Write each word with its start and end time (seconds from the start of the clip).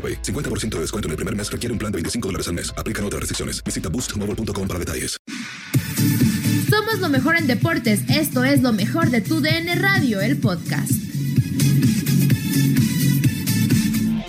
AroPay. 0.00 0.22
50% 0.22 0.76
de 0.76 0.80
descuento 0.80 1.08
en 1.08 1.10
el 1.10 1.16
primer 1.16 1.36
mes 1.36 1.52
requiere 1.52 1.72
un 1.72 1.78
plan 1.78 1.92
de 1.92 1.96
25 1.96 2.28
dólares 2.28 2.48
al 2.48 2.54
mes. 2.54 2.72
Aplican 2.78 3.04
otras 3.04 3.20
restricciones. 3.20 3.62
Visita 3.62 3.90
boostmobile.com 3.90 4.66
para 4.66 4.78
detalles. 4.78 5.18
Somos 6.70 7.00
lo 7.00 7.08
mejor 7.08 7.36
en 7.36 7.46
deportes. 7.46 8.08
Esto 8.08 8.44
es 8.44 8.62
lo 8.62 8.72
mejor 8.72 9.10
de 9.10 9.20
tu 9.20 9.40
DN 9.40 9.74
Radio, 9.74 10.20
el 10.20 10.38
podcast. 10.38 10.92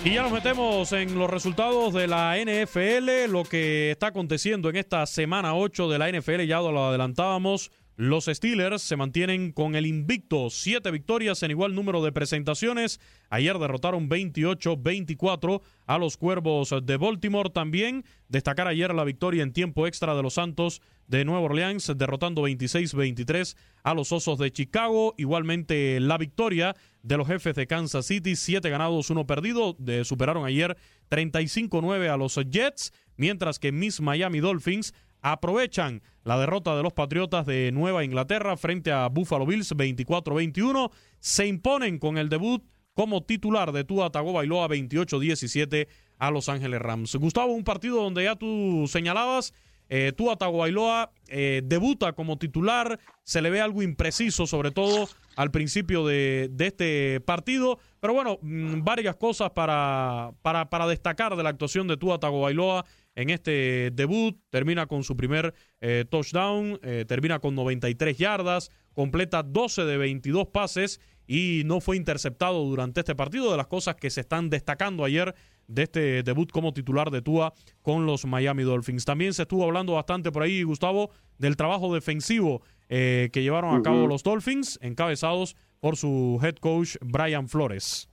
Y 0.04 0.14
ya 0.14 0.22
nos 0.22 0.32
metemos 0.32 0.90
en 0.92 1.16
los 1.16 1.30
resultados 1.30 1.94
de 1.94 2.08
la 2.08 2.36
NFL, 2.36 3.30
lo 3.30 3.44
que 3.44 3.92
está 3.92 4.08
aconteciendo 4.08 4.68
en 4.68 4.76
esta 4.76 5.06
semana 5.06 5.54
8 5.54 5.88
de 5.88 5.98
la 5.98 6.10
NFL, 6.10 6.40
ya 6.40 6.58
lo 6.58 6.88
adelantábamos. 6.88 7.70
Los 7.96 8.24
Steelers 8.24 8.80
se 8.80 8.96
mantienen 8.96 9.52
con 9.52 9.74
el 9.74 9.84
invicto, 9.84 10.48
siete 10.48 10.90
victorias 10.90 11.42
en 11.42 11.50
igual 11.50 11.74
número 11.74 12.02
de 12.02 12.10
presentaciones. 12.10 13.00
Ayer 13.28 13.58
derrotaron 13.58 14.08
28-24 14.08 15.60
a 15.86 15.98
los 15.98 16.16
Cuervos 16.16 16.74
de 16.82 16.96
Baltimore. 16.96 17.50
También 17.50 18.06
destacar 18.28 18.66
ayer 18.66 18.94
la 18.94 19.04
victoria 19.04 19.42
en 19.42 19.52
tiempo 19.52 19.86
extra 19.86 20.14
de 20.14 20.22
los 20.22 20.34
Santos 20.34 20.80
de 21.06 21.26
Nueva 21.26 21.42
Orleans, 21.42 21.92
derrotando 21.94 22.48
26-23 22.48 23.56
a 23.82 23.92
los 23.92 24.10
Osos 24.10 24.38
de 24.38 24.50
Chicago. 24.50 25.14
Igualmente 25.18 26.00
la 26.00 26.16
victoria 26.16 26.74
de 27.02 27.18
los 27.18 27.26
jefes 27.26 27.54
de 27.54 27.66
Kansas 27.66 28.06
City, 28.06 28.36
siete 28.36 28.70
ganados, 28.70 29.10
uno 29.10 29.26
perdido. 29.26 29.76
De, 29.78 30.06
superaron 30.06 30.46
ayer 30.46 30.78
35-9 31.10 32.08
a 32.08 32.16
los 32.16 32.40
Jets, 32.50 32.94
mientras 33.16 33.58
que 33.58 33.70
Miss 33.70 34.00
Miami 34.00 34.40
Dolphins 34.40 34.94
aprovechan 35.22 36.02
la 36.24 36.38
derrota 36.38 36.76
de 36.76 36.82
los 36.82 36.92
Patriotas 36.92 37.46
de 37.46 37.70
Nueva 37.72 38.04
Inglaterra 38.04 38.56
frente 38.56 38.92
a 38.92 39.08
Buffalo 39.08 39.46
Bills 39.46 39.74
24-21. 39.74 40.90
Se 41.20 41.46
imponen 41.46 41.98
con 41.98 42.18
el 42.18 42.28
debut 42.28 42.62
como 42.94 43.22
titular 43.22 43.72
de 43.72 43.84
Tua 43.84 44.10
Tagovailoa 44.10 44.68
28-17 44.68 45.88
a 46.18 46.30
Los 46.30 46.48
Ángeles 46.48 46.80
Rams. 46.80 47.14
Gustavo, 47.16 47.52
un 47.52 47.64
partido 47.64 48.02
donde 48.02 48.24
ya 48.24 48.36
tú 48.36 48.84
señalabas, 48.86 49.54
eh, 49.88 50.12
Tua 50.16 50.36
Tagovailoa 50.36 51.10
eh, 51.28 51.62
debuta 51.64 52.12
como 52.12 52.38
titular, 52.38 52.98
se 53.24 53.42
le 53.42 53.50
ve 53.50 53.60
algo 53.60 53.82
impreciso, 53.82 54.46
sobre 54.46 54.70
todo 54.70 55.08
al 55.36 55.50
principio 55.50 56.06
de, 56.06 56.50
este 56.58 57.20
partido, 57.20 57.78
pero 58.00 58.12
bueno, 58.12 58.38
mm, 58.42 58.82
varias 58.84 59.16
cosas 59.16 59.50
para, 59.50 60.32
para, 60.42 60.68
para 60.70 60.86
destacar 60.86 61.36
de 61.36 61.42
la 61.42 61.50
actuación 61.50 61.88
de 61.88 61.96
Tua 61.96 62.18
Tagovailoa 62.18 62.84
en 63.14 63.30
este 63.30 63.90
debut, 63.92 64.38
termina 64.50 64.86
con 64.86 65.04
su 65.04 65.16
primer 65.16 65.54
eh, 65.80 66.04
touchdown, 66.08 66.78
eh, 66.82 67.04
termina 67.06 67.38
con 67.38 67.54
93 67.54 68.16
yardas, 68.16 68.70
completa 68.94 69.42
12 69.42 69.84
de 69.84 69.96
22 69.96 70.48
pases 70.48 71.00
y 71.26 71.62
no 71.64 71.80
fue 71.80 71.96
interceptado 71.96 72.64
durante 72.64 73.00
este 73.00 73.14
partido, 73.14 73.50
de 73.50 73.56
las 73.56 73.66
cosas 73.66 73.96
que 73.96 74.10
se 74.10 74.20
están 74.20 74.50
destacando 74.50 75.04
ayer 75.04 75.34
de 75.68 75.84
este 75.84 76.22
debut 76.22 76.50
como 76.50 76.72
titular 76.72 77.10
de 77.10 77.22
Tua 77.22 77.52
con 77.80 78.06
los 78.06 78.24
Miami 78.26 78.62
Dolphins. 78.62 79.04
También 79.04 79.32
se 79.32 79.42
estuvo 79.42 79.64
hablando 79.64 79.94
bastante 79.94 80.32
por 80.32 80.42
ahí, 80.42 80.62
Gustavo, 80.62 81.10
del 81.38 81.56
trabajo 81.56 81.94
defensivo 81.94 82.62
eh, 82.88 83.30
que 83.32 83.42
llevaron 83.42 83.74
a 83.74 83.82
cabo 83.82 84.06
los 84.06 84.22
Dolphins, 84.22 84.78
encabezados 84.82 85.56
por 85.80 85.96
su 85.96 86.38
head 86.42 86.56
coach 86.56 86.96
Brian 87.00 87.48
Flores. 87.48 88.11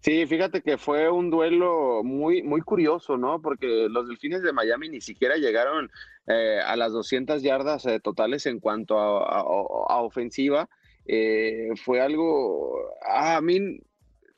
Sí, 0.00 0.26
fíjate 0.26 0.60
que 0.60 0.76
fue 0.76 1.10
un 1.10 1.30
duelo 1.30 2.02
muy, 2.04 2.42
muy 2.42 2.60
curioso, 2.60 3.16
¿no? 3.16 3.40
Porque 3.40 3.88
los 3.88 4.08
Delfines 4.08 4.42
de 4.42 4.52
Miami 4.52 4.88
ni 4.88 5.00
siquiera 5.00 5.36
llegaron 5.36 5.90
eh, 6.26 6.60
a 6.64 6.76
las 6.76 6.92
200 6.92 7.42
yardas 7.42 7.86
eh, 7.86 8.00
totales 8.00 8.46
en 8.46 8.60
cuanto 8.60 8.98
a, 8.98 10.02
ofensiva. 10.02 10.68
Eh, 11.06 11.70
fue 11.82 12.00
algo, 12.00 12.78
a 13.06 13.40
mí 13.40 13.80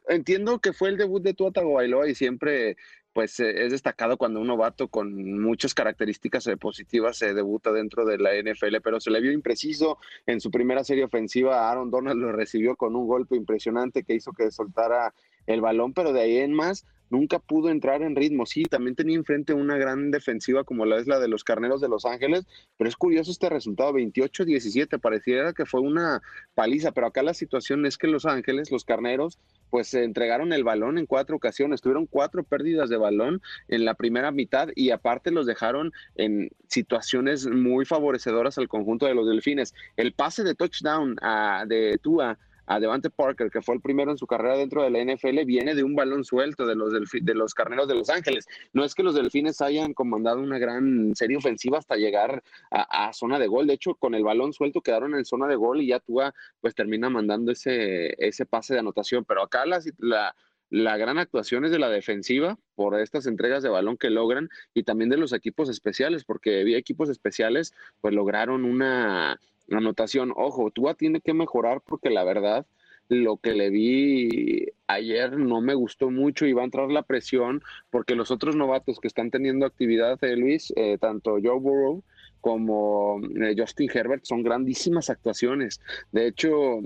entiendo 0.09 0.61
que 0.61 0.73
fue 0.73 0.89
el 0.89 0.97
debut 0.97 1.23
de 1.23 1.35
Tua 1.35 1.51
Tagovailoa 1.51 2.09
y 2.09 2.15
siempre 2.15 2.77
pues 3.17 3.41
es 3.41 3.73
destacado 3.73 4.19
cuando 4.19 4.43
un 4.43 4.47
novato 4.47 4.89
con 4.89 5.41
muchas 5.41 5.73
características 5.73 6.51
positivas 6.61 7.17
se 7.17 7.33
debuta 7.33 7.73
dentro 7.73 8.05
de 8.05 8.19
la 8.19 8.33
NFL, 8.35 8.77
pero 8.85 9.01
se 9.01 9.11
le 9.11 9.23
vio 9.23 9.33
impreciso 9.33 9.97
en 10.27 10.39
su 10.39 10.51
primera 10.51 10.85
serie 10.85 11.05
ofensiva. 11.05 11.71
Aaron 11.71 11.91
Donald 11.91 12.21
lo 12.21 12.31
recibió 12.33 12.77
con 12.77 12.95
un 12.95 13.07
golpe 13.07 13.35
impresionante 13.35 14.03
que 14.03 14.13
hizo 14.13 14.33
que 14.33 14.51
soltara 14.51 15.15
el 15.47 15.63
balón, 15.63 15.95
pero 15.95 16.13
de 16.13 16.21
ahí 16.21 16.37
en 16.37 16.53
más 16.53 16.85
nunca 17.11 17.39
pudo 17.39 17.71
entrar 17.71 18.03
en 18.03 18.17
ritmo. 18.17 18.47
Sí, 18.47 18.65
también 18.65 18.97
tenía 18.97 19.17
enfrente 19.17 19.55
una 19.55 19.77
gran 19.77 20.11
defensiva 20.11 20.65
como 20.65 20.85
la 20.85 20.99
es 20.99 21.07
la 21.07 21.19
de 21.19 21.29
los 21.29 21.45
Carneros 21.45 21.81
de 21.81 21.89
Los 21.89 22.05
Ángeles, 22.05 22.47
pero 22.77 22.89
es 22.89 22.97
curioso 22.97 23.31
este 23.31 23.49
resultado, 23.49 23.93
28-17, 23.93 25.01
pareciera 25.01 25.53
que 25.53 25.67
fue 25.67 25.81
una 25.81 26.23
paliza, 26.55 26.93
pero 26.93 27.07
acá 27.07 27.23
la 27.23 27.35
situación 27.35 27.87
es 27.87 27.99
que 27.99 28.07
Los 28.07 28.27
Ángeles, 28.27 28.71
los 28.71 28.85
Carneros, 28.85 29.39
pues 29.71 29.89
se 29.89 30.05
entregaron 30.05 30.53
el 30.53 30.65
balón 30.65 30.99
en 30.99 31.07
cuatro 31.07 31.37
ocasiones, 31.37 31.81
tuvieron 31.81 32.07
cuatro 32.07 32.45
pérdidas 32.45 32.89
de 32.89 32.97
balón 32.97 33.43
en 33.69 33.85
la 33.85 33.95
primera 33.95 34.31
mitad 34.31 34.69
y 34.75 34.91
aparte 34.91 35.31
los 35.31 35.47
dejaron 35.47 35.93
en 36.15 36.51
situaciones 36.69 37.47
muy 37.47 37.85
favorecedoras 37.85 38.59
al 38.59 38.69
conjunto 38.69 39.07
de 39.07 39.15
los 39.15 39.29
Delfines. 39.29 39.75
El 39.97 40.13
pase 40.13 40.45
de 40.45 40.55
touchdown 40.55 41.17
a, 41.21 41.65
de 41.67 41.99
Tua 42.03 42.39
a 42.67 42.81
Devante 42.81 43.11
Parker, 43.11 43.51
que 43.51 43.63
fue 43.63 43.75
el 43.75 43.81
primero 43.81 44.11
en 44.11 44.19
su 44.19 44.27
carrera 44.27 44.57
dentro 44.57 44.83
de 44.83 44.91
la 44.91 45.03
NFL, 45.03 45.45
viene 45.45 45.75
de 45.75 45.83
un 45.83 45.95
balón 45.95 46.25
suelto 46.25 46.67
de 46.67 46.75
los, 46.75 46.93
de 46.93 47.35
los 47.35 47.55
carneros 47.55 47.89
de 47.89 47.95
Los 47.95 48.11
Ángeles. 48.11 48.47
No 48.73 48.85
es 48.85 48.95
que 48.95 49.03
los 49.03 49.15
delfines 49.15 49.61
hayan 49.61 49.95
comandado 49.95 50.41
una 50.41 50.59
gran 50.59 51.15
serie 51.15 51.37
ofensiva 51.37 51.79
hasta 51.79 51.97
llegar 51.97 52.43
a, 52.71 53.13
zona 53.13 53.39
de 53.39 53.47
gol. 53.47 53.67
De 53.67 53.75
hecho, 53.75 53.95
con 53.95 54.15
el 54.15 54.25
balón 54.25 54.53
suelto 54.53 54.81
quedaron 54.81 55.15
en 55.15 55.25
zona 55.25 55.47
de 55.47 55.57
gol 55.57 55.81
y 55.81 55.89
ya 55.89 56.01
Tua 56.01 56.35
pues 56.61 56.75
termina 56.75 57.09
mandando 57.09 57.53
ese, 57.53 58.15
ese 58.19 58.47
pase 58.47 58.75
de 58.75 58.81
anotación. 58.81 59.25
Pero 59.25 59.43
acá 59.43 59.65
la, 59.65 59.81
la 59.99 60.35
la 60.69 60.97
gran 60.97 61.19
actuación 61.19 61.65
es 61.65 61.71
de 61.71 61.79
la 61.79 61.89
defensiva 61.89 62.59
por 62.75 62.99
estas 63.01 63.27
entregas 63.27 63.63
de 63.63 63.69
balón 63.69 63.97
que 63.97 64.11
logran 64.11 64.49
y 64.75 64.83
también 64.83 65.11
de 65.11 65.17
los 65.17 65.33
equipos 65.33 65.69
especiales, 65.69 66.25
porque 66.25 66.61
había 66.61 66.79
equipos 66.79 67.09
especiales, 67.09 67.73
pues 68.01 68.15
lograron 68.15 68.65
una 68.65 69.39
anotación. 69.71 70.33
Ojo, 70.37 70.71
Tua 70.71 70.95
tiene 70.95 71.21
que 71.21 71.35
mejorar 71.35 71.83
porque 71.85 72.11
la 72.11 72.25
verdad 72.25 72.67
lo 73.09 73.37
que 73.37 73.53
le 73.53 73.71
vi 73.71 74.67
ayer 74.89 75.39
no 75.39 75.61
me 75.61 75.75
gustó 75.75 76.11
mucho 76.11 76.47
y 76.47 76.53
va 76.53 76.63
a 76.63 76.65
entrar 76.65 76.91
la 76.91 77.03
presión 77.03 77.63
porque 77.91 78.15
los 78.15 78.31
otros 78.31 78.57
novatos 78.57 78.99
que 79.01 79.09
están 79.09 79.31
teniendo 79.31 79.67
actividad, 79.67 80.23
eh, 80.25 80.37
Luis, 80.37 80.73
eh, 80.77 80.99
tanto 80.99 81.39
Joe 81.43 81.61
Burrow 81.61 82.03
como 82.41 83.21
eh, 83.41 83.55
Justin 83.57 83.91
Herbert, 83.93 84.25
son 84.25 84.43
grandísimas 84.43 85.11
actuaciones. 85.11 85.81
De 86.13 86.27
hecho, 86.27 86.81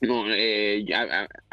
no, 0.00 0.24
eh, 0.28 0.84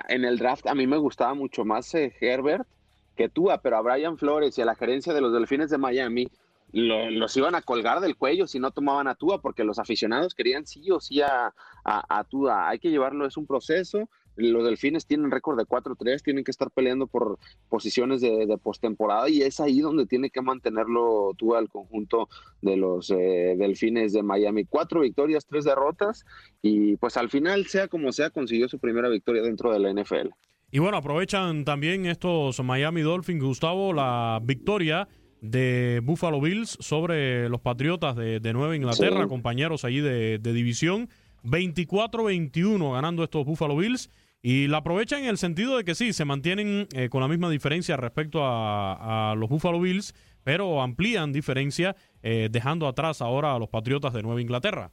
en 0.09 0.25
el 0.25 0.37
draft 0.37 0.67
a 0.67 0.75
mí 0.75 0.87
me 0.87 0.97
gustaba 0.97 1.33
mucho 1.33 1.65
más 1.65 1.93
Herbert 1.93 2.67
que 3.15 3.29
Tua, 3.29 3.61
pero 3.61 3.77
a 3.77 3.81
Brian 3.81 4.17
Flores 4.17 4.57
y 4.57 4.61
a 4.61 4.65
la 4.65 4.75
gerencia 4.75 5.13
de 5.13 5.21
los 5.21 5.33
Delfines 5.33 5.69
de 5.69 5.77
Miami 5.77 6.27
los 6.73 7.37
iban 7.37 7.55
a 7.55 7.61
colgar 7.61 8.01
del 8.01 8.17
cuello 8.17 8.47
si 8.47 8.59
no 8.59 8.71
tomaban 8.71 9.07
a 9.07 9.15
Tua, 9.15 9.41
porque 9.41 9.63
los 9.63 9.79
aficionados 9.79 10.33
querían 10.33 10.65
sí 10.65 10.89
o 10.91 10.99
sí 10.99 11.21
a, 11.21 11.53
a, 11.85 12.23
Tua. 12.25 12.67
Hay 12.67 12.79
que 12.79 12.89
llevarlo, 12.89 13.25
es 13.25 13.37
un 13.37 13.45
proceso 13.45 14.09
los 14.35 14.63
delfines 14.63 15.05
tienen 15.05 15.31
récord 15.31 15.57
de 15.57 15.65
4-3, 15.65 16.21
tienen 16.23 16.43
que 16.43 16.51
estar 16.51 16.71
peleando 16.71 17.07
por 17.07 17.37
posiciones 17.69 18.21
de, 18.21 18.57
postemporada 18.61 19.29
y 19.29 19.41
es 19.41 19.59
ahí 19.59 19.79
donde 19.79 20.05
tiene 20.05 20.29
que 20.29 20.41
mantenerlo 20.41 21.33
tú 21.37 21.55
al 21.55 21.69
conjunto 21.69 22.29
de 22.61 22.77
los 22.77 23.09
eh, 23.11 23.55
delfines 23.57 24.13
de 24.13 24.23
Miami. 24.23 24.65
Cuatro 24.65 25.01
victorias, 25.01 25.45
tres 25.45 25.65
derrotas 25.65 26.25
y 26.61 26.97
pues 26.97 27.17
al 27.17 27.29
final, 27.29 27.65
sea 27.65 27.87
como 27.87 28.11
sea, 28.11 28.29
consiguió 28.29 28.67
su 28.67 28.79
primera 28.79 29.09
victoria 29.09 29.41
dentro 29.41 29.71
de 29.71 29.79
la 29.79 29.91
NFL. 29.91 30.29
Y 30.71 30.79
bueno, 30.79 30.97
aprovechan 30.97 31.65
también 31.65 32.05
estos 32.05 32.63
Miami 32.63 33.01
Dolphins, 33.01 33.43
Gustavo, 33.43 33.93
la 33.93 34.39
victoria 34.43 35.07
de 35.43 36.01
Buffalo 36.03 36.41
Bills 36.41 36.77
sobre 36.79 37.49
los 37.49 37.61
Patriotas 37.61 38.15
de, 38.15 38.53
Nueva 38.53 38.75
Inglaterra, 38.75 39.27
compañeros 39.27 39.85
allí 39.85 39.99
de, 39.99 40.39
de 40.39 40.53
división. 40.53 41.09
24-21 41.43 42.93
ganando 42.93 43.23
estos 43.23 43.45
Buffalo 43.45 43.75
Bills. 43.75 44.09
Y 44.45 44.67
la 44.67 44.79
aprovechan 44.79 45.21
en 45.21 45.29
el 45.29 45.37
sentido 45.37 45.77
de 45.77 45.85
que 45.85 45.95
sí, 45.95 46.11
se 46.11 46.25
mantienen 46.25 46.87
eh, 46.93 47.07
con 47.07 47.21
la 47.21 47.29
misma 47.29 47.49
diferencia 47.49 47.95
respecto 47.95 48.41
a, 48.43 49.33
los 49.37 49.49
Buffalo 49.49 49.79
Bills, 49.79 50.13
pero 50.43 50.81
amplían 50.81 51.31
diferencia 51.31 51.95
eh, 52.21 52.49
dejando 52.51 52.87
atrás 52.89 53.21
ahora 53.21 53.55
a 53.55 53.59
los 53.59 53.69
Patriotas 53.69 54.11
de 54.13 54.21
Nueva 54.21 54.41
Inglaterra. 54.41 54.91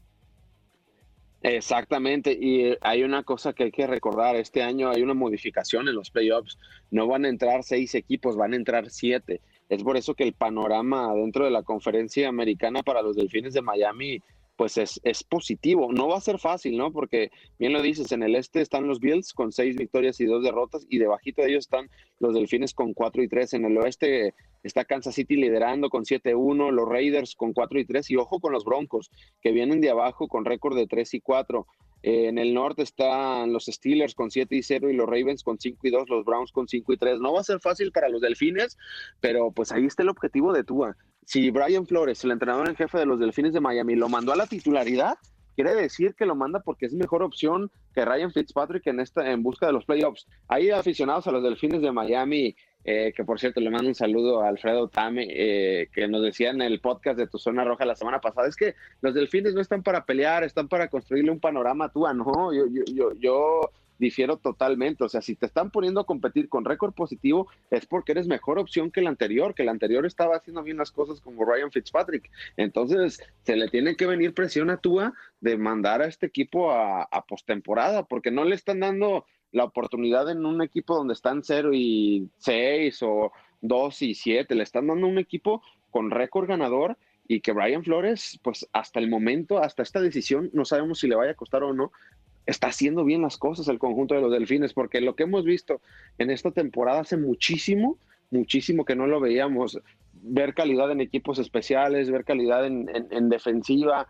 Exactamente, 1.43 2.37
y 2.41 2.67
eh, 2.67 2.79
hay 2.81 3.03
una 3.03 3.25
cosa 3.25 3.53
que 3.53 3.65
hay 3.65 3.71
que 3.73 3.89
recordar, 3.89 4.37
este 4.37 4.63
año 4.63 4.91
hay 4.91 5.03
una 5.03 5.15
modificación 5.15 5.89
en 5.89 5.97
los 5.97 6.11
playoffs, 6.11 6.57
no 6.93 7.09
van 7.09 7.25
a 7.25 7.29
entrar 7.29 7.65
seis 7.65 7.97
equipos, 7.97 8.37
van 8.37 8.53
a 8.53 8.57
entrar 8.57 8.89
siete. 8.91 9.41
Es 9.71 9.85
por 9.85 9.97
eso 9.97 10.15
que 10.15 10.25
el 10.25 10.35
panorama 10.35 11.15
dentro 11.15 11.45
de 11.45 11.51
la 11.51 11.63
conferencia 11.63 12.29
americana 12.29 12.83
para 12.83 13.03
los 13.03 13.17
Delfines 13.17 13.55
de 13.55 13.63
Miami 13.63 14.21
pues 14.57 14.77
es, 14.77 15.01
es, 15.05 15.25
positivo. 15.25 15.91
No 15.91 16.09
va 16.09 16.19
a 16.19 16.21
ser 16.21 16.39
fácil, 16.39 16.77
¿no? 16.77 16.93
Porque 16.93 17.31
bien 17.59 17.73
lo 17.73 17.81
dices, 17.81 18.13
en 18.13 18.23
el 18.23 18.35
este 18.35 18.61
están 18.61 18.87
los 18.87 19.01
Bills 19.01 19.33
con 19.33 19.53
seis 19.53 19.75
victorias 19.75 20.21
y 20.21 20.27
dos 20.27 20.43
derrotas 20.43 20.85
y 20.91 20.99
debajito 20.99 21.41
de 21.41 21.49
ellos 21.49 21.65
están 21.65 21.89
los 22.19 22.35
Delfines 22.35 22.75
con 22.75 22.93
cuatro 22.93 23.23
y 23.23 23.29
tres. 23.29 23.55
En 23.55 23.65
el 23.65 23.79
oeste 23.79 24.35
está 24.63 24.85
Kansas 24.85 25.15
City 25.15 25.37
liderando 25.37 25.89
con 25.89 26.05
7-1, 26.05 26.73
los 26.73 26.87
Raiders 26.87 27.37
con 27.37 27.55
cuatro 27.55 27.81
y 27.81 27.87
tres 27.87 28.11
y 28.11 28.17
ojo 28.17 28.39
con 28.39 28.53
los 28.53 28.65
Broncos 28.65 29.11
que 29.41 29.53
vienen 29.53 29.81
de 29.81 29.89
abajo 29.89 30.29
con 30.29 30.45
récord 30.45 30.77
de 30.77 30.87
3 30.87 31.15
y 31.15 31.21
4. 31.23 31.67
En 32.03 32.39
el 32.39 32.55
norte 32.55 32.83
están 32.83 33.53
los 33.53 33.67
Steelers 33.67 34.15
con 34.15 34.31
7 34.31 34.55
y 34.57 34.63
0 34.63 34.91
y 34.91 34.95
los 34.95 35.07
Ravens 35.07 35.43
con 35.43 35.59
5 35.59 35.79
y 35.87 35.91
2, 35.91 36.09
los 36.09 36.25
Browns 36.25 36.53
con 36.53 36.69
5 36.69 36.93
y 36.93 36.97
3. 36.97 37.21
No 37.21 37.33
va 37.33 37.41
a 37.41 37.45
ser 37.45 37.61
fácil 37.61 37.93
para 37.93 38.09
los 38.09 38.21
Delfines, 38.21 38.79
pero 39.21 39.51
pues 39.53 39.73
ahí 39.73 39.87
está 39.87 40.03
el 40.03 40.09
objetivo 40.09 40.53
de 40.53 40.65
Tua 40.65 40.97
si 41.31 41.49
Brian 41.53 41.87
Flores, 41.87 42.25
el 42.25 42.33
entrenador 42.33 42.69
en 42.69 42.75
jefe 42.75 42.99
de 42.99 43.07
los 43.07 43.21
Delfines 43.21 43.53
de 43.53 43.61
Miami, 43.61 43.95
lo 43.95 44.09
mandó 44.09 44.33
a 44.33 44.37
la 44.37 44.49
titularidad, 44.49 45.15
quiere 45.55 45.77
decir 45.77 46.17
que 46.17 46.27
lo 46.27 46.35
manda 46.35 46.59
porque 46.59 46.87
es 46.87 46.93
mejor 46.93 47.23
opción 47.23 47.71
que 47.95 48.05
Ryan 48.05 48.33
Fitzpatrick 48.33 48.85
en 48.89 48.99
esta 48.99 49.31
en 49.31 49.45
busca 49.45 49.67
de 49.67 49.73
los 49.73 49.85
playoffs. 49.85 50.27
Hay 50.49 50.71
aficionados 50.71 51.29
a 51.29 51.31
los 51.31 51.45
Delfines 51.45 51.83
de 51.83 51.93
Miami, 51.93 52.57
eh, 52.85 53.13
que 53.15 53.25
por 53.25 53.39
cierto 53.39 53.61
le 53.61 53.71
mando 53.71 53.89
un 53.89 53.95
saludo 53.95 54.43
a 54.43 54.49
Alfredo 54.49 54.89
Tame, 54.89 55.27
eh, 55.31 55.89
que 55.93 56.09
nos 56.09 56.23
decía 56.23 56.51
en 56.51 56.63
el 56.63 56.81
podcast 56.81 57.19
de 57.19 57.27
Tu 57.27 57.39
Zona 57.39 57.65
Roja 57.65 57.85
la 57.85 57.97
semana 57.97 58.21
pasada, 58.21 58.49
es 58.49 58.57
que 58.57 58.75
los 59.01 59.15
Delfines 59.15 59.55
no 59.55 59.61
están 59.61 59.83
para 59.83 60.05
pelear, 60.05 60.45
están 60.45 60.69
para 60.69 60.89
construirle 60.89 61.31
un 61.31 61.41
panorama 61.41 61.87
a 61.87 61.93
Tua, 61.93 62.15
no, 62.15 62.53
yo, 62.53 62.67
yo, 62.67 62.85
yo, 62.93 63.13
yo 63.15 63.71
difiero 64.01 64.39
totalmente. 64.39 65.05
O 65.05 65.09
sea, 65.09 65.23
si 65.23 65.37
te 65.37 65.47
están 65.47 65.71
poniendo 65.71 66.01
a 66.01 66.07
competir 66.07 66.49
con 66.49 66.65
récord 66.65 66.93
positivo, 66.93 67.47
es 67.71 67.87
porque 67.87 68.13
eres 68.13 68.27
mejor 68.27 68.59
opción 68.59 68.91
que 68.91 69.01
el 69.01 69.07
anterior, 69.07 69.55
que 69.55 69.63
el 69.63 69.69
anterior 69.69 70.07
estaba 70.07 70.37
haciendo 70.37 70.65
bien 70.65 70.79
las 70.79 70.91
cosas 70.91 71.21
como 71.21 71.45
Ryan 71.45 71.71
Fitzpatrick. 71.71 72.29
Entonces, 72.57 73.23
se 73.45 73.57
le 73.57 73.69
tiene 73.69 73.95
que 73.95 74.07
venir 74.07 74.35
presión 74.35 74.71
a 74.71 74.79
Tua 74.79 75.13
de 75.41 75.57
mandar 75.57 76.03
a 76.03 76.07
este 76.07 76.27
equipo 76.27 76.73
a, 76.73 77.03
a 77.03 77.25
postemporada, 77.27 78.07
porque 78.07 78.33
no 78.33 78.45
le 78.45 78.57
están 78.57 78.81
dando 78.81 79.27
la 79.53 79.65
oportunidad 79.65 80.31
en 80.31 80.47
un 80.47 80.63
equipo 80.63 80.95
donde 80.95 81.15
están 81.15 81.43
0 81.43 81.71
y 81.73 82.29
6 82.39 83.03
o 83.03 83.33
2 83.63 84.03
y 84.03 84.15
7, 84.15 84.55
le 84.55 84.63
están 84.63 84.87
dando 84.87 85.07
un 85.07 85.19
equipo 85.19 85.63
con 85.91 86.11
récord 86.11 86.49
ganador 86.49 86.97
y 87.27 87.41
que 87.41 87.53
Brian 87.53 87.85
Flores, 87.85 88.41
pues 88.43 88.69
hasta 88.73 88.99
el 88.99 89.09
momento, 89.09 89.59
hasta 89.59 89.83
esta 89.83 90.01
decisión, 90.01 90.51
no 90.53 90.65
sabemos 90.65 90.99
si 90.99 91.09
le 91.09 91.15
vaya 91.15 91.33
a 91.33 91.37
costar 91.37 91.63
o 91.63 91.73
no, 91.73 91.93
está 92.47 92.69
haciendo 92.69 93.05
bien 93.05 93.23
las 93.23 93.39
cosas 93.39 93.69
el 93.69 93.79
conjunto 93.79 94.15
de 94.15 94.21
los 94.21 94.33
delfines, 94.33 94.73
porque 94.73 95.01
lo 95.01 95.15
que 95.15 95.25
hemos 95.25 95.45
visto 95.45 95.81
en 96.19 96.31
esta 96.31 96.51
temporada 96.51 97.01
hace 97.01 97.17
muchísimo, 97.17 97.99
muchísimo 98.31 98.85
que 98.85 98.97
no 98.97 99.07
lo 99.07 99.21
veíamos. 99.21 99.81
Ver 100.23 100.55
calidad 100.55 100.91
en 100.91 101.01
equipos 101.01 101.39
especiales, 101.39 102.11
ver 102.11 102.25
calidad 102.25 102.67
en, 102.67 102.91
en, 103.11 103.29
defensiva, 103.29 104.07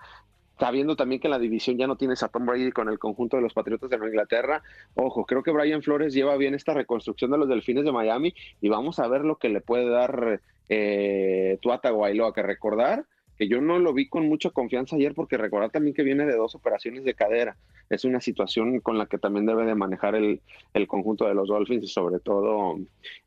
sabiendo 0.60 0.94
también 0.94 1.20
que 1.20 1.28
la 1.28 1.38
división 1.38 1.78
ya 1.78 1.86
no 1.86 1.96
tienes 1.96 2.22
a 2.22 2.28
Tom 2.28 2.44
Brady 2.44 2.70
con 2.70 2.88
el 2.88 2.98
conjunto 2.98 3.36
de 3.36 3.42
los 3.42 3.54
Patriotas 3.54 3.88
de 3.88 3.96
Inglaterra. 3.96 4.62
Ojo, 4.94 5.24
creo 5.24 5.42
que 5.42 5.50
Brian 5.50 5.82
Flores 5.82 6.12
lleva 6.12 6.36
bien 6.36 6.54
esta 6.54 6.74
reconstrucción 6.74 7.30
de 7.30 7.38
los 7.38 7.48
Delfines 7.48 7.84
de 7.84 7.92
Miami 7.92 8.34
y 8.60 8.68
vamos 8.68 8.98
a 8.98 9.08
ver 9.08 9.22
lo 9.22 9.36
que 9.36 9.48
le 9.48 9.62
puede 9.62 9.88
dar 9.88 10.40
eh, 10.68 11.58
Tuata 11.62 11.90
Guayloa, 11.90 12.34
que 12.34 12.42
recordar 12.42 13.06
que 13.40 13.48
yo 13.48 13.62
no 13.62 13.78
lo 13.78 13.94
vi 13.94 14.06
con 14.06 14.28
mucha 14.28 14.50
confianza 14.50 14.96
ayer 14.96 15.14
porque 15.14 15.38
recordar 15.38 15.70
también 15.70 15.94
que 15.94 16.02
viene 16.02 16.26
de 16.26 16.36
dos 16.36 16.54
operaciones 16.54 17.04
de 17.04 17.14
cadera. 17.14 17.56
Es 17.88 18.04
una 18.04 18.20
situación 18.20 18.80
con 18.80 18.98
la 18.98 19.06
que 19.06 19.16
también 19.16 19.46
debe 19.46 19.64
de 19.64 19.74
manejar 19.74 20.14
el, 20.14 20.42
conjunto 20.86 21.24
de 21.24 21.32
los 21.32 21.48
Dolphins 21.48 21.84
y 21.84 21.86
sobre 21.86 22.20
todo 22.20 22.78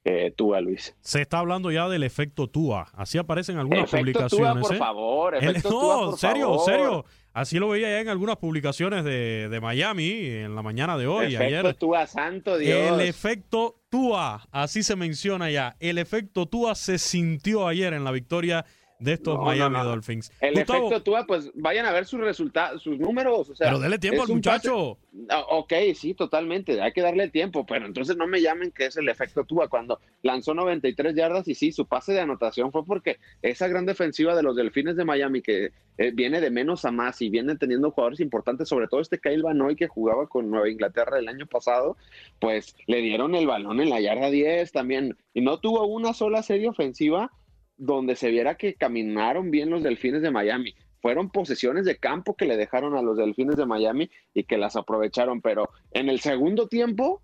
eh, 0.05 0.31
Tua, 0.35 0.61
Luis. 0.61 0.95
Se 1.01 1.19
está 1.19 1.39
hablando 1.39 1.71
ya 1.71 1.89
del 1.89 2.03
efecto 2.03 2.47
Tua. 2.47 2.91
Así 2.93 3.17
aparecen 3.17 3.57
algunas 3.57 3.89
publicaciones. 3.89 4.37
Tua, 4.37 4.61
por 4.61 4.75
¿eh? 4.75 4.77
favor. 4.77 5.35
Efecto 5.35 6.11
no, 6.11 6.11
serio, 6.15 6.59
serio. 6.59 7.05
Así 7.33 7.57
lo 7.57 7.69
veía 7.69 7.89
ya 7.89 8.01
en 8.01 8.09
algunas 8.09 8.37
publicaciones 8.37 9.03
de, 9.03 9.49
de 9.49 9.61
Miami 9.61 10.11
en 10.11 10.53
la 10.53 10.61
mañana 10.61 10.95
de 10.95 11.07
hoy. 11.07 11.33
Efecto 11.33 11.43
ayer. 11.43 11.73
Tua, 11.73 12.05
santo 12.05 12.59
Dios. 12.59 12.91
El 12.91 13.01
efecto 13.01 13.81
Tua, 13.89 14.47
así 14.51 14.83
se 14.83 14.95
menciona 14.95 15.49
ya. 15.49 15.75
El 15.79 15.97
efecto 15.97 16.45
Tua 16.45 16.75
se 16.75 16.99
sintió 16.99 17.67
ayer 17.67 17.93
en 17.93 18.03
la 18.03 18.11
victoria 18.11 18.63
de 19.03 19.13
estos 19.13 19.39
Miami 19.39 19.77
Dolphins. 19.77 20.31
El 20.39 20.57
efecto 20.57 21.01
Tua, 21.03 21.25
pues 21.25 21.51
vayan 21.55 21.85
a 21.85 21.91
ver 21.91 22.05
sus 22.05 22.19
resultados, 22.19 22.81
sus 22.81 22.97
números. 22.97 23.49
O 23.49 23.55
sea, 23.55 23.67
pero 23.67 23.79
dele 23.79 23.99
tiempo 23.99 24.23
al 24.23 24.29
muchacho. 24.29 24.97
Ah, 25.29 25.43
ok, 25.49 25.73
sí, 25.95 26.13
totalmente. 26.13 26.81
Hay 26.81 26.93
que 26.93 27.01
darle 27.01 27.29
tiempo, 27.29 27.65
pero 27.65 27.85
entonces 27.85 28.17
no 28.17 28.27
me 28.27 28.41
llamen 28.41 28.71
que 28.71 28.85
es 28.85 28.97
el 28.97 29.09
efecto 29.09 29.43
Tua. 29.43 29.67
Cuando 29.67 29.99
lanzó 30.21 30.53
93 30.53 31.15
yardas 31.15 31.47
y 31.47 31.55
sí, 31.55 31.71
su 31.71 31.85
pase 31.85 32.13
de 32.13 32.21
anotación 32.21 32.71
fue 32.71 32.85
porque 32.85 33.19
esa 33.41 33.67
gran 33.67 33.85
defensiva 33.85 34.35
de 34.35 34.43
los 34.43 34.55
Delfines 34.55 34.95
de 34.95 35.05
Miami 35.05 35.41
que 35.41 35.71
eh, 35.97 36.11
viene 36.11 36.41
de 36.41 36.49
menos 36.49 36.85
a 36.85 36.91
más 36.91 37.21
y 37.21 37.29
viene 37.29 37.55
teniendo 37.55 37.91
jugadores 37.91 38.19
importantes, 38.19 38.67
sobre 38.67 38.87
todo 38.87 39.01
este 39.01 39.19
Kyle 39.19 39.43
Van 39.43 39.75
que 39.75 39.87
jugaba 39.87 40.27
con 40.27 40.49
Nueva 40.49 40.69
Inglaterra 40.69 41.19
el 41.19 41.27
año 41.27 41.45
pasado, 41.45 41.97
pues 42.39 42.75
le 42.87 43.01
dieron 43.01 43.35
el 43.35 43.47
balón 43.47 43.79
en 43.79 43.89
la 43.89 44.01
yarda 44.01 44.29
10 44.29 44.71
también 44.71 45.17
y 45.33 45.41
no 45.41 45.59
tuvo 45.59 45.85
una 45.85 46.13
sola 46.13 46.43
serie 46.43 46.69
ofensiva 46.69 47.31
donde 47.77 48.15
se 48.15 48.29
viera 48.29 48.55
que 48.55 48.75
caminaron 48.75 49.51
bien 49.51 49.69
los 49.69 49.83
delfines 49.83 50.21
de 50.21 50.31
Miami. 50.31 50.75
Fueron 51.01 51.29
posesiones 51.29 51.85
de 51.85 51.97
campo 51.97 52.35
que 52.35 52.45
le 52.45 52.57
dejaron 52.57 52.95
a 52.95 53.01
los 53.01 53.17
delfines 53.17 53.57
de 53.57 53.65
Miami 53.65 54.09
y 54.33 54.43
que 54.45 54.57
las 54.57 54.75
aprovecharon, 54.75 55.41
pero 55.41 55.69
en 55.91 56.09
el 56.09 56.19
segundo 56.19 56.67
tiempo 56.67 57.21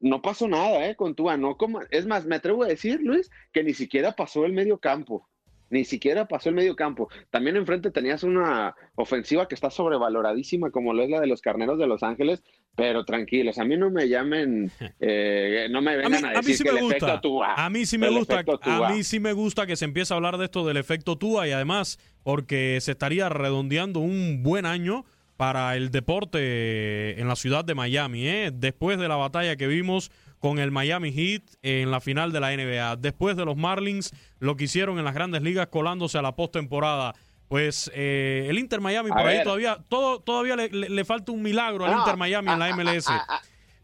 no 0.00 0.20
pasó 0.20 0.48
nada, 0.48 0.86
¿eh? 0.88 0.96
Con 0.96 1.14
Tua, 1.14 1.36
no 1.36 1.56
como, 1.56 1.80
es 1.90 2.06
más, 2.06 2.26
me 2.26 2.36
atrevo 2.36 2.64
a 2.64 2.68
decir, 2.68 3.00
Luis, 3.00 3.30
que 3.52 3.62
ni 3.62 3.72
siquiera 3.72 4.12
pasó 4.12 4.44
el 4.44 4.52
medio 4.52 4.78
campo 4.78 5.28
ni 5.72 5.84
siquiera 5.84 6.28
pasó 6.28 6.50
el 6.50 6.54
medio 6.54 6.76
campo. 6.76 7.08
También 7.30 7.56
enfrente 7.56 7.90
tenías 7.90 8.22
una 8.22 8.76
ofensiva 8.94 9.48
que 9.48 9.54
está 9.54 9.70
sobrevaloradísima, 9.70 10.70
como 10.70 10.92
lo 10.92 11.02
es 11.02 11.08
la 11.08 11.18
de 11.18 11.26
los 11.26 11.40
Carneros 11.40 11.78
de 11.78 11.86
Los 11.86 12.02
Ángeles, 12.02 12.42
pero 12.76 13.04
tranquilos, 13.06 13.58
a 13.58 13.64
mí 13.64 13.76
no 13.78 13.90
me 13.90 14.06
llamen, 14.06 14.70
eh, 15.00 15.68
no 15.70 15.80
me 15.80 15.96
vengan 15.96 16.26
a, 16.26 16.32
decir 16.32 16.62
que 16.62 16.68
el 16.68 16.86
efecto 16.90 17.20
Tua. 17.22 17.54
A 17.54 17.70
mí 17.70 17.86
sí 17.86 17.96
me 17.96 18.10
gusta, 18.10 18.44
a 18.60 18.92
mí 18.92 19.02
sí 19.02 19.18
me 19.18 19.32
gusta 19.32 19.66
que 19.66 19.76
se 19.76 19.86
empiece 19.86 20.12
a 20.12 20.16
hablar 20.16 20.36
de 20.36 20.44
esto 20.44 20.66
del 20.66 20.76
efecto 20.76 21.16
Tua 21.16 21.48
y 21.48 21.52
además 21.52 21.98
porque 22.22 22.78
se 22.82 22.92
estaría 22.92 23.30
redondeando 23.30 24.00
un 24.00 24.42
buen 24.42 24.66
año 24.66 25.06
para 25.38 25.74
el 25.76 25.90
deporte 25.90 27.18
en 27.18 27.26
la 27.28 27.36
ciudad 27.36 27.64
de 27.64 27.74
Miami, 27.74 28.28
¿eh? 28.28 28.50
después 28.52 28.98
de 28.98 29.08
la 29.08 29.16
batalla 29.16 29.56
que 29.56 29.66
vimos 29.66 30.10
con 30.42 30.58
el 30.58 30.72
Miami 30.72 31.12
Heat 31.12 31.42
en 31.62 31.92
la 31.92 32.00
final 32.00 32.32
de 32.32 32.40
la 32.40 32.50
NBA. 32.50 32.96
Después 32.96 33.36
de 33.36 33.44
los 33.44 33.56
Marlins, 33.56 34.12
lo 34.40 34.56
que 34.56 34.64
hicieron 34.64 34.98
en 34.98 35.04
las 35.04 35.14
grandes 35.14 35.40
ligas 35.40 35.68
colándose 35.68 36.18
a 36.18 36.22
la 36.22 36.34
postemporada. 36.34 37.14
Pues 37.46 37.88
eh, 37.94 38.46
el 38.48 38.58
Inter 38.58 38.80
Miami 38.80 39.10
por 39.10 39.20
ahí 39.20 39.44
todavía, 39.44 39.78
todo, 39.88 40.20
todavía 40.20 40.56
le, 40.56 41.04
falta 41.04 41.30
un 41.30 41.42
milagro 41.42 41.86
al 41.86 41.96
Inter 41.96 42.16
Miami 42.16 42.50
en 42.50 42.58
la 42.58 42.74
MLS. 42.74 43.06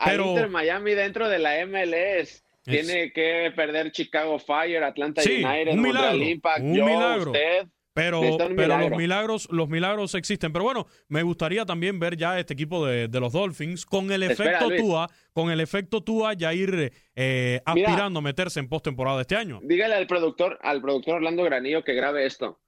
pero, 0.04 0.24
al 0.24 0.30
Inter 0.30 0.48
Miami 0.48 0.94
dentro 0.94 1.28
de 1.28 1.38
la 1.38 1.64
MLS. 1.64 2.42
Tiene 2.64 3.12
que 3.12 3.52
perder 3.54 3.92
Chicago 3.92 4.40
Fire, 4.40 4.82
Atlanta 4.82 5.22
United, 5.22 5.68
un 5.72 5.80
milagro, 5.80 6.16
Impact, 6.16 6.60
un 6.60 6.72
milagro. 6.72 7.32
Pero, 7.98 8.20
pero 8.54 8.78
los 8.78 8.90
milagros, 8.92 9.48
los 9.50 9.68
milagros 9.68 10.14
existen. 10.14 10.52
Pero 10.52 10.64
bueno, 10.64 10.86
me 11.08 11.24
gustaría 11.24 11.66
también 11.66 11.98
ver 11.98 12.16
ya 12.16 12.38
este 12.38 12.54
equipo 12.54 12.86
de, 12.86 13.08
los 13.08 13.32
Dolphins 13.32 13.84
con 13.84 14.12
el 14.12 14.22
efecto 14.22 14.68
Tua, 14.76 15.10
con 15.32 15.50
el 15.50 15.60
efecto 15.60 16.00
Tua 16.00 16.34
ya 16.34 16.54
ir 16.54 16.92
eh, 17.16 17.60
aspirando 17.64 18.20
a 18.20 18.22
meterse 18.22 18.60
en 18.60 18.68
postemporada 18.68 19.20
este 19.20 19.34
año. 19.34 19.58
Dígale 19.64 19.96
al 19.96 20.06
productor, 20.06 20.60
al 20.62 20.80
productor 20.80 21.16
Orlando 21.16 21.42
Granillo 21.42 21.82
que 21.82 21.94
grabe 21.94 22.24
esto. 22.24 22.60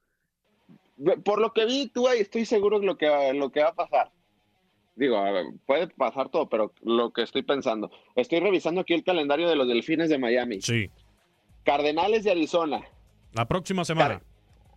Por 1.25 1.40
lo 1.40 1.52
que 1.52 1.64
vi, 1.64 1.88
Tua, 1.88 2.14
estoy 2.14 2.44
seguro 2.44 2.80
de 2.80 2.87
lo 2.87 2.99
que, 2.99 3.32
lo 3.32 3.52
que 3.52 3.60
va 3.60 3.68
a 3.68 3.75
pasar. 3.75 4.10
Digo, 4.96 5.25
puede 5.64 5.87
pasar 5.87 6.28
todo, 6.28 6.49
pero 6.49 6.75
lo 6.82 7.12
que 7.12 7.22
estoy 7.22 7.42
pensando. 7.42 7.90
Estoy 8.16 8.40
revisando 8.40 8.80
aquí 8.80 8.94
el 8.94 9.04
calendario 9.04 9.49
de 9.49 9.54
los 9.54 9.68
Delfines 9.68 10.10
de 10.10 10.18
Miami. 10.18 10.60
Sí. 10.60 10.90
Cardenales 11.64 12.25
de 12.25 12.32
Arizona. 12.32 12.82
La 13.32 13.46
próxima 13.46 13.84
semana. 13.84 14.20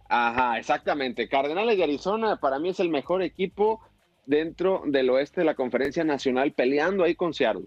Ajá, 0.09 0.59
exactamente. 0.59 1.27
Cardenales 1.27 1.77
de 1.77 1.83
Arizona 1.83 2.37
para 2.37 2.59
mí 2.59 2.69
es 2.69 2.79
el 2.79 2.89
mejor 2.89 3.23
equipo 3.23 3.81
dentro 4.25 4.83
del 4.85 5.09
oeste 5.09 5.41
de 5.41 5.45
la 5.45 5.55
conferencia 5.55 6.03
nacional 6.03 6.53
peleando 6.53 7.03
ahí 7.03 7.15
con 7.15 7.33
Seattle. 7.33 7.65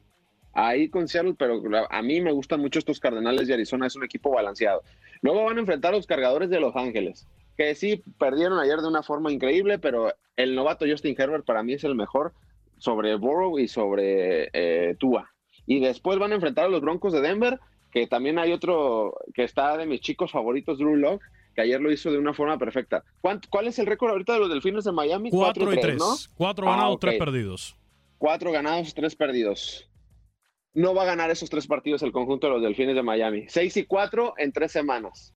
Ahí 0.52 0.88
con 0.88 1.06
Seattle, 1.06 1.34
pero 1.36 1.60
a 1.90 2.02
mí 2.02 2.20
me 2.20 2.32
gustan 2.32 2.60
mucho 2.60 2.78
estos 2.78 2.98
Cardenales 2.98 3.46
de 3.46 3.54
Arizona, 3.54 3.86
es 3.86 3.96
un 3.96 4.04
equipo 4.04 4.30
balanceado. 4.30 4.82
Luego 5.20 5.44
van 5.44 5.58
a 5.58 5.60
enfrentar 5.60 5.92
a 5.92 5.96
los 5.96 6.06
cargadores 6.06 6.48
de 6.48 6.60
Los 6.60 6.74
Ángeles, 6.76 7.26
que 7.58 7.74
sí 7.74 8.02
perdieron 8.18 8.58
ayer 8.58 8.80
de 8.80 8.88
una 8.88 9.02
forma 9.02 9.30
increíble, 9.30 9.78
pero 9.78 10.14
el 10.36 10.54
novato 10.54 10.86
Justin 10.88 11.14
Herbert 11.18 11.44
para 11.44 11.62
mí 11.62 11.74
es 11.74 11.84
el 11.84 11.94
mejor 11.94 12.32
sobre 12.78 13.14
Burrow 13.16 13.58
y 13.58 13.68
sobre 13.68 14.48
eh, 14.52 14.94
Tua. 14.98 15.30
Y 15.66 15.80
después 15.80 16.18
van 16.18 16.32
a 16.32 16.36
enfrentar 16.36 16.66
a 16.66 16.68
los 16.68 16.80
Broncos 16.80 17.12
de 17.12 17.20
Denver, 17.20 17.60
que 17.90 18.06
también 18.06 18.38
hay 18.38 18.52
otro 18.52 19.14
que 19.34 19.44
está 19.44 19.76
de 19.76 19.86
mis 19.86 20.00
chicos 20.00 20.32
favoritos, 20.32 20.78
Drew 20.78 20.96
Locke, 20.96 21.24
que 21.56 21.62
ayer 21.62 21.80
lo 21.80 21.90
hizo 21.90 22.12
de 22.12 22.18
una 22.18 22.34
forma 22.34 22.58
perfecta. 22.58 23.02
¿Cuál 23.20 23.66
es 23.66 23.78
el 23.78 23.86
récord 23.86 24.10
ahorita 24.10 24.34
de 24.34 24.40
los 24.40 24.50
Delfines 24.50 24.84
de 24.84 24.92
Miami? 24.92 25.30
Cuatro, 25.30 25.72
y 25.72 25.80
tres, 25.80 26.30
Cuatro 26.36 26.68
ah, 26.68 26.76
ganados, 26.76 27.00
tres 27.00 27.18
perdidos. 27.18 27.76
Cuatro 28.18 28.52
ganados, 28.52 28.94
tres 28.94 29.16
perdidos. 29.16 29.88
No 30.75 30.94
va 30.94 31.02
a 31.02 31.06
ganar 31.06 31.30
esos 31.30 31.48
tres 31.48 31.66
partidos 31.66 32.02
el 32.02 32.12
conjunto 32.12 32.46
de 32.46 32.52
los 32.52 32.62
Delfines 32.62 32.94
de 32.94 33.02
Miami. 33.02 33.46
Seis 33.48 33.76
y 33.78 33.86
cuatro 33.86 34.34
en 34.36 34.52
tres 34.52 34.70
semanas 34.70 35.35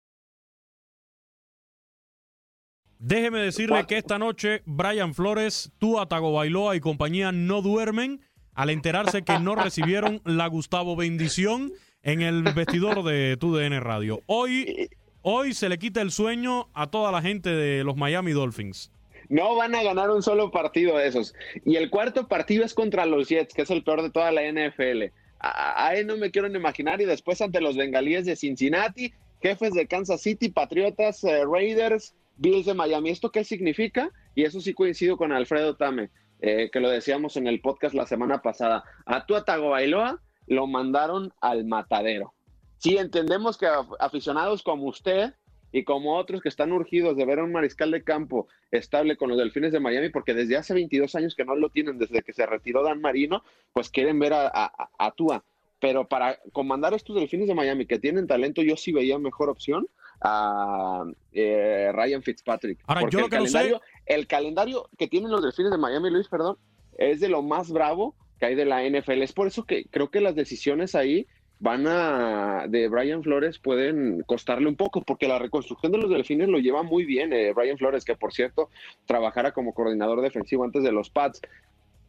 Déjeme 3.03 3.39
decirle 3.39 3.87
que 3.87 3.97
esta 3.97 4.19
noche 4.19 4.61
Brian 4.65 5.15
Flores, 5.15 5.71
Tua 5.79 6.07
Tagovailoa 6.07 6.75
y 6.75 6.79
compañía 6.79 7.31
no 7.31 7.63
duermen 7.63 8.21
al 8.53 8.69
enterarse 8.69 9.23
que 9.23 9.39
no 9.39 9.55
recibieron 9.63 10.21
la 10.23 10.45
Gustavo 10.45 10.95
bendición 10.95 11.73
en 12.03 12.21
el 12.21 12.43
vestidor 12.43 13.01
de 13.03 13.37
TUDN 13.37 13.81
Radio. 13.81 14.21
Hoy, 14.27 14.87
hoy 15.23 15.55
se 15.55 15.67
le 15.67 15.79
quita 15.79 16.03
el 16.03 16.11
sueño 16.11 16.69
a 16.75 16.91
toda 16.91 17.11
la 17.11 17.23
gente 17.23 17.49
de 17.49 17.83
los 17.83 17.97
Miami 17.97 18.33
Dolphins. 18.33 18.91
No 19.29 19.55
van 19.55 19.73
a 19.73 19.81
ganar 19.81 20.11
un 20.11 20.21
solo 20.21 20.51
partido 20.51 20.99
de 20.99 21.07
esos. 21.07 21.33
Y 21.65 21.77
el 21.77 21.89
cuarto 21.89 22.27
partido 22.27 22.63
es 22.63 22.75
contra 22.75 23.07
los 23.07 23.29
Jets, 23.29 23.55
que 23.55 23.63
es 23.63 23.71
el 23.71 23.83
peor 23.83 24.03
de 24.03 24.11
toda 24.11 24.31
la 24.31 24.43
NFL. 24.43 25.05
Ahí 25.39 26.05
no 26.05 26.17
me 26.17 26.29
quiero 26.29 26.55
imaginar. 26.55 27.01
Y 27.01 27.05
después 27.05 27.41
ante 27.41 27.61
los 27.61 27.75
Bengalíes 27.77 28.27
de 28.27 28.35
Cincinnati, 28.35 29.11
jefes 29.41 29.73
de 29.73 29.87
Kansas 29.87 30.21
City, 30.21 30.49
Patriotas, 30.49 31.23
eh, 31.23 31.45
Raiders, 31.51 32.13
Bills 32.37 32.65
de 32.65 32.73
Miami. 32.73 33.09
¿Esto 33.09 33.31
qué 33.31 33.43
significa? 33.43 34.11
Y 34.35 34.43
eso 34.43 34.61
sí 34.61 34.73
coincido 34.73 35.17
con 35.17 35.31
Alfredo 35.31 35.75
Tame, 35.75 36.09
eh, 36.41 36.69
que 36.71 36.79
lo 36.79 36.89
decíamos 36.89 37.37
en 37.37 37.47
el 37.47 37.61
podcast 37.61 37.93
la 37.95 38.05
semana 38.05 38.41
pasada. 38.41 38.83
A 39.05 39.25
tu 39.25 39.35
Bailoa 39.35 40.21
lo 40.47 40.67
mandaron 40.67 41.33
al 41.41 41.65
matadero. 41.65 42.33
Sí, 42.77 42.97
entendemos 42.97 43.57
que 43.57 43.67
aficionados 43.99 44.63
como 44.63 44.87
usted 44.87 45.33
y 45.71 45.83
como 45.83 46.17
otros 46.17 46.41
que 46.41 46.49
están 46.49 46.71
urgidos 46.71 47.15
de 47.15 47.25
ver 47.25 47.39
a 47.39 47.43
un 47.43 47.51
mariscal 47.51 47.91
de 47.91 48.03
campo 48.03 48.47
estable 48.71 49.15
con 49.15 49.29
los 49.29 49.37
Delfines 49.37 49.71
de 49.71 49.79
Miami, 49.79 50.09
porque 50.09 50.33
desde 50.33 50.57
hace 50.57 50.73
22 50.73 51.15
años 51.15 51.35
que 51.35 51.45
no 51.45 51.55
lo 51.55 51.69
tienen, 51.69 51.97
desde 51.97 52.23
que 52.23 52.33
se 52.33 52.45
retiró 52.45 52.83
Dan 52.83 52.99
Marino, 52.99 53.43
pues 53.71 53.89
quieren 53.89 54.19
ver 54.19 54.33
a, 54.33 54.51
a 54.97 55.11
Tua. 55.11 55.43
Pero 55.79 56.07
para 56.07 56.39
comandar 56.51 56.93
estos 56.93 57.15
Delfines 57.15 57.47
de 57.47 57.55
Miami 57.55 57.85
que 57.85 57.99
tienen 57.99 58.27
talento, 58.27 58.61
yo 58.61 58.75
sí 58.75 58.91
veía 58.91 59.17
mejor 59.17 59.49
opción 59.49 59.87
a 60.21 61.03
eh, 61.33 61.91
Ryan 61.93 62.21
Fitzpatrick. 62.21 62.79
Ahora, 62.87 63.09
yo 63.09 63.19
el, 63.19 63.25
que 63.25 63.29
calendario, 63.31 63.81
el 64.05 64.27
calendario 64.27 64.89
que 64.97 65.07
tienen 65.07 65.31
los 65.31 65.41
delfines 65.41 65.71
de 65.71 65.77
Miami, 65.77 66.09
Luis, 66.09 66.27
perdón, 66.27 66.57
es 66.97 67.19
de 67.19 67.29
lo 67.29 67.41
más 67.41 67.71
bravo 67.71 68.15
que 68.39 68.47
hay 68.47 68.55
de 68.55 68.65
la 68.65 68.83
NFL. 68.83 69.21
Es 69.23 69.33
por 69.33 69.47
eso 69.47 69.65
que 69.65 69.85
creo 69.85 70.09
que 70.09 70.21
las 70.21 70.35
decisiones 70.35 70.95
ahí 70.95 71.27
van 71.61 71.85
a 71.85 72.65
de 72.67 72.87
Brian 72.87 73.21
Flores 73.21 73.59
pueden 73.59 74.23
costarle 74.23 74.67
un 74.67 74.75
poco 74.75 75.03
porque 75.03 75.27
la 75.27 75.37
reconstrucción 75.37 75.91
de 75.91 75.99
los 75.99 76.09
delfines 76.09 76.49
lo 76.49 76.57
lleva 76.57 76.81
muy 76.81 77.05
bien 77.05 77.31
eh, 77.33 77.53
Brian 77.53 77.77
Flores 77.77 78.03
que 78.03 78.15
por 78.15 78.33
cierto 78.33 78.71
trabajara 79.05 79.51
como 79.51 79.75
coordinador 79.75 80.21
defensivo 80.21 80.63
antes 80.63 80.81
de 80.81 80.91
los 80.91 81.11
Pats 81.11 81.39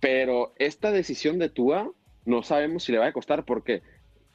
pero 0.00 0.54
esta 0.56 0.90
decisión 0.90 1.38
de 1.38 1.50
Tua 1.50 1.90
no 2.24 2.42
sabemos 2.42 2.84
si 2.84 2.92
le 2.92 2.98
va 2.98 3.08
a 3.08 3.12
costar 3.12 3.44
porque 3.44 3.82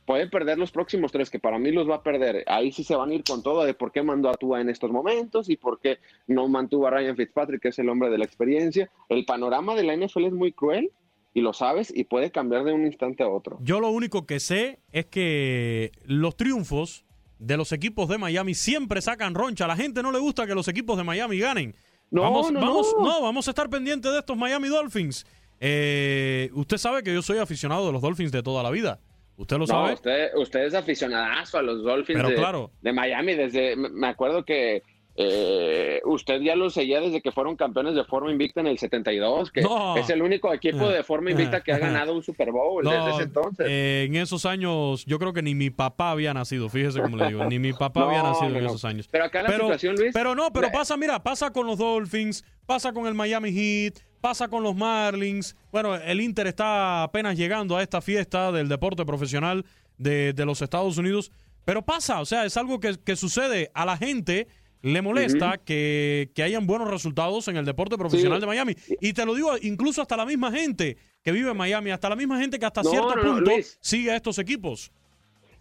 puede 0.07 0.27
perder 0.27 0.57
los 0.57 0.71
próximos 0.71 1.11
tres, 1.11 1.29
que 1.29 1.37
para 1.37 1.59
mí 1.59 1.69
los 1.69 1.87
va 1.87 1.95
a 1.95 2.01
perder. 2.01 2.45
Ahí 2.47 2.71
sí 2.71 2.85
se 2.85 2.95
van 2.95 3.09
a 3.11 3.13
ir 3.13 3.25
con 3.25 3.43
todo 3.43 3.65
de 3.65 3.73
por 3.73 3.91
qué 3.91 4.01
mandó 4.01 4.29
a 4.29 4.35
Tua 4.35 4.61
en 4.61 4.69
estos 4.69 4.89
momentos 4.89 5.49
y 5.49 5.57
por 5.57 5.81
qué 5.81 5.99
no 6.27 6.47
mantuvo 6.47 6.87
a 6.87 6.91
Ryan 6.91 7.17
Fitzpatrick, 7.17 7.61
que 7.61 7.67
es 7.67 7.79
el 7.79 7.89
hombre 7.89 8.09
de 8.09 8.17
la 8.17 8.23
experiencia. 8.23 8.89
El 9.09 9.25
panorama 9.25 9.75
de 9.75 9.83
la 9.83 9.95
NFL 9.97 10.27
es 10.27 10.33
muy 10.33 10.53
cruel 10.53 10.91
y 11.33 11.41
lo 11.41 11.51
sabes 11.51 11.93
y 11.93 12.05
puede 12.05 12.31
cambiar 12.31 12.63
de 12.63 12.71
un 12.71 12.85
instante 12.85 13.21
a 13.21 13.27
otro. 13.27 13.57
Yo 13.61 13.81
lo 13.81 13.89
único 13.89 14.25
que 14.25 14.39
sé 14.39 14.79
es 14.93 15.07
que 15.07 15.91
los 16.05 16.37
triunfos 16.37 17.03
de 17.37 17.57
los 17.57 17.73
equipos 17.73 18.07
de 18.07 18.17
Miami 18.17 18.55
siempre 18.55 19.01
sacan 19.01 19.35
roncha. 19.35 19.65
A 19.65 19.67
la 19.67 19.75
gente 19.75 20.01
no 20.01 20.13
le 20.13 20.19
gusta 20.19 20.47
que 20.47 20.55
los 20.55 20.69
equipos 20.69 20.97
de 20.97 21.03
Miami 21.03 21.37
ganen. 21.37 21.75
No, 22.11 22.21
vamos, 22.21 22.49
no, 22.53 22.61
vamos, 22.61 22.95
no. 22.97 23.21
vamos 23.21 23.47
a 23.49 23.51
estar 23.51 23.69
pendientes 23.69 24.09
de 24.09 24.19
estos 24.19 24.37
Miami 24.37 24.69
Dolphins. 24.69 25.25
Eh, 25.59 26.49
usted 26.53 26.77
sabe 26.77 27.03
que 27.03 27.13
yo 27.13 27.21
soy 27.21 27.39
aficionado 27.39 27.85
de 27.85 27.91
los 27.91 28.01
Dolphins 28.01 28.31
de 28.31 28.41
toda 28.41 28.63
la 28.63 28.71
vida. 28.71 29.01
¿Usted 29.37 29.57
lo 29.57 29.67
sabe? 29.67 29.93
Usted, 29.93 30.29
usted 30.35 30.65
es 30.65 30.73
aficionadazo 30.73 31.59
a 31.59 31.61
los 31.61 31.83
Dolphins 31.83 32.23
de, 32.27 32.67
de, 32.81 32.93
Miami. 32.93 33.35
Desde, 33.35 33.75
me 33.75 34.07
acuerdo 34.07 34.43
que 34.43 34.81
eh, 35.19 35.99
usted 36.05 36.41
ya 36.41 36.55
lo 36.55 36.69
seguía 36.69 37.01
desde 37.01 37.21
que 37.21 37.31
fueron 37.31 37.55
campeones 37.55 37.95
de 37.95 38.03
forma 38.03 38.31
invicta 38.31 38.61
en 38.61 38.67
el 38.67 38.77
72, 38.77 39.51
que 39.51 39.61
es 39.95 40.09
el 40.11 40.21
único 40.21 40.53
equipo 40.53 40.87
de 40.89 41.03
forma 41.03 41.31
invicta 41.31 41.61
que 41.61 41.71
ha 41.71 41.79
ganado 41.79 42.13
un 42.13 42.21
Super 42.21 42.51
Bowl 42.51 42.83
desde 42.83 43.09
ese 43.11 43.23
entonces. 43.23 43.67
Eh, 43.67 44.05
en 44.07 44.15
esos 44.15 44.45
años, 44.45 45.05
yo 45.05 45.17
creo 45.17 45.33
que 45.33 45.41
ni 45.41 45.55
mi 45.55 45.71
papá 45.71 46.11
había 46.11 46.35
nacido, 46.35 46.69
fíjese 46.69 47.01
cómo 47.01 47.17
le 47.17 47.27
digo, 47.27 47.45
ni 47.45 47.57
mi 47.57 47.73
papá 47.73 48.03
había 48.07 48.21
nacido 48.21 48.55
en 48.55 48.65
esos 48.65 48.85
años. 48.85 49.07
Pero 49.11 49.25
acá 49.25 49.41
la 49.41 49.51
situación, 49.53 49.95
Luis. 49.95 50.11
Pero 50.13 50.35
no, 50.35 50.53
pero 50.53 50.71
pasa, 50.71 50.95
mira, 50.97 51.21
pasa 51.23 51.51
con 51.51 51.65
los 51.65 51.79
Dolphins, 51.79 52.45
pasa 52.67 52.93
con 52.93 53.07
el 53.07 53.15
Miami 53.15 53.51
Heat, 53.51 53.99
pasa 54.21 54.47
con 54.47 54.63
los 54.63 54.75
Marlins. 54.75 55.55
Bueno, 55.71 55.95
el 55.95 56.21
Inter 56.21 56.47
está 56.47 57.03
apenas 57.03 57.37
llegando 57.37 57.77
a 57.77 57.83
esta 57.83 58.01
fiesta 58.01 58.51
del 58.51 58.67
deporte 58.67 59.05
profesional 59.05 59.65
de, 59.97 60.33
los 60.45 60.61
Estados 60.61 60.97
Unidos, 60.97 61.31
pero 61.65 61.83
pasa, 61.83 62.21
o 62.21 62.25
sea, 62.25 62.45
es 62.45 62.55
algo 62.57 62.79
que, 62.79 63.15
sucede 63.15 63.71
a 63.73 63.85
la 63.85 63.97
gente. 63.97 64.47
Le 64.83 65.01
molesta 65.01 65.57
que, 65.57 66.29
hayan 66.37 66.67
buenos 66.67 66.89
resultados 66.89 67.47
en 67.47 67.57
el 67.57 67.65
deporte 67.65 67.97
profesional 67.97 68.39
de 68.39 68.47
Miami. 68.47 68.75
Y 69.01 69.13
te 69.13 69.25
lo 69.25 69.33
digo, 69.33 69.57
incluso 69.61 70.01
hasta 70.01 70.15
la 70.15 70.25
misma 70.25 70.51
gente 70.51 70.97
que 71.23 71.31
vive 71.31 71.51
en 71.51 71.57
Miami, 71.57 71.89
hasta 71.89 72.09
la 72.09 72.15
misma 72.15 72.39
gente 72.39 72.59
que 72.59 72.65
hasta 72.65 72.83
cierto 72.83 73.13
punto 73.21 73.51
sigue 73.81 74.11
a 74.11 74.15
estos 74.15 74.37
equipos. 74.39 74.91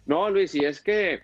No, 0.05 0.29
Luis, 0.29 0.55
y 0.55 0.59
es 0.59 0.81
que 0.81 1.15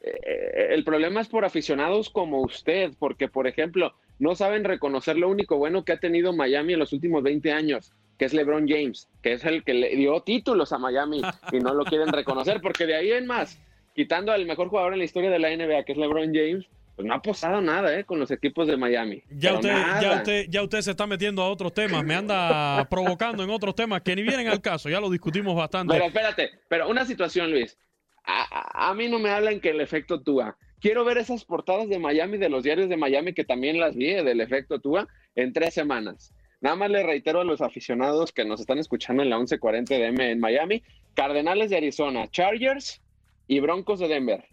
eh, 0.00 0.68
el 0.70 0.84
problema 0.84 1.20
es 1.20 1.28
por 1.28 1.44
aficionados 1.44 2.08
como 2.08 2.40
usted, 2.40 2.92
porque, 2.98 3.28
por 3.28 3.46
ejemplo, 3.46 3.94
no 4.24 4.34
saben 4.34 4.64
reconocer 4.64 5.18
lo 5.18 5.28
único 5.28 5.58
bueno 5.58 5.84
que 5.84 5.92
ha 5.92 5.98
tenido 5.98 6.32
Miami 6.32 6.72
en 6.72 6.78
los 6.78 6.94
últimos 6.94 7.22
20 7.22 7.52
años. 7.52 7.92
que 8.16 8.24
es 8.24 8.32
LeBron 8.32 8.68
James, 8.68 9.08
que 9.22 9.32
es 9.32 9.44
el 9.44 9.64
que 9.64 9.74
le 9.74 9.96
dio 9.96 10.20
títulos 10.20 10.72
a 10.72 10.78
Miami 10.78 11.20
y 11.50 11.58
no 11.58 11.74
lo 11.74 11.84
quieren 11.84 12.08
reconocer, 12.08 12.60
porque 12.62 12.86
de 12.86 12.94
ahí 12.94 13.10
en 13.10 13.26
más, 13.26 13.58
quitando 13.92 14.30
al 14.30 14.46
mejor 14.46 14.68
jugador 14.68 14.92
en 14.92 15.00
la 15.00 15.04
historia 15.04 15.30
de 15.30 15.40
la 15.40 15.50
NBA, 15.50 15.84
que 15.84 15.92
es 15.92 15.98
LeBron 15.98 16.32
James, 16.32 16.64
pues 16.94 17.08
no 17.08 17.12
ha 17.12 17.20
pasado 17.20 17.60
nada 17.60 17.98
¿eh? 17.98 18.04
con 18.04 18.20
los 18.20 18.30
equipos 18.30 18.68
de 18.68 18.76
Miami. 18.76 19.20
Ya 19.30 19.54
usted, 19.54 19.74
ya, 20.00 20.12
usted, 20.12 20.46
ya 20.48 20.62
usted 20.62 20.80
se 20.80 20.92
está 20.92 21.08
metiendo 21.08 21.42
a 21.42 21.50
otros 21.50 21.74
temas, 21.74 22.04
me 22.04 22.14
anda 22.14 22.86
provocando 22.88 23.42
en 23.42 23.50
otros 23.50 23.74
temas 23.74 24.00
que 24.02 24.14
ni 24.14 24.22
vienen 24.22 24.46
al 24.46 24.60
caso, 24.60 24.88
ya 24.88 25.00
lo 25.00 25.10
discutimos 25.10 25.56
bastante. 25.56 25.92
Pero 25.92 26.06
espérate, 26.06 26.50
pero 26.68 26.88
una 26.88 27.04
situación, 27.04 27.50
Luis. 27.50 27.76
A, 28.24 28.90
a 28.90 28.94
mí 28.94 29.08
no 29.08 29.18
me 29.18 29.30
hablan 29.30 29.60
que 29.60 29.70
el 29.70 29.80
efecto 29.80 30.22
Tua. 30.22 30.56
Quiero 30.84 31.02
ver 31.02 31.16
esas 31.16 31.46
portadas 31.46 31.88
de 31.88 31.98
Miami, 31.98 32.36
de 32.36 32.50
los 32.50 32.62
diarios 32.62 32.90
de 32.90 32.98
Miami, 32.98 33.32
que 33.32 33.42
también 33.42 33.80
las 33.80 33.96
vi, 33.96 34.12
del 34.12 34.42
efecto 34.42 34.80
Tua, 34.80 35.08
en 35.34 35.54
tres 35.54 35.72
semanas. 35.72 36.34
Nada 36.60 36.76
más 36.76 36.90
le 36.90 37.02
reitero 37.02 37.40
a 37.40 37.44
los 37.44 37.62
aficionados 37.62 38.32
que 38.32 38.44
nos 38.44 38.60
están 38.60 38.76
escuchando 38.76 39.22
en 39.22 39.30
la 39.30 39.38
1140 39.38 39.94
de 39.94 40.06
M 40.08 40.30
en 40.32 40.40
Miami, 40.40 40.82
Cardenales 41.14 41.70
de 41.70 41.78
Arizona, 41.78 42.30
Chargers 42.30 43.00
y 43.48 43.60
Broncos 43.60 43.98
de 43.98 44.08
Denver. 44.08 44.44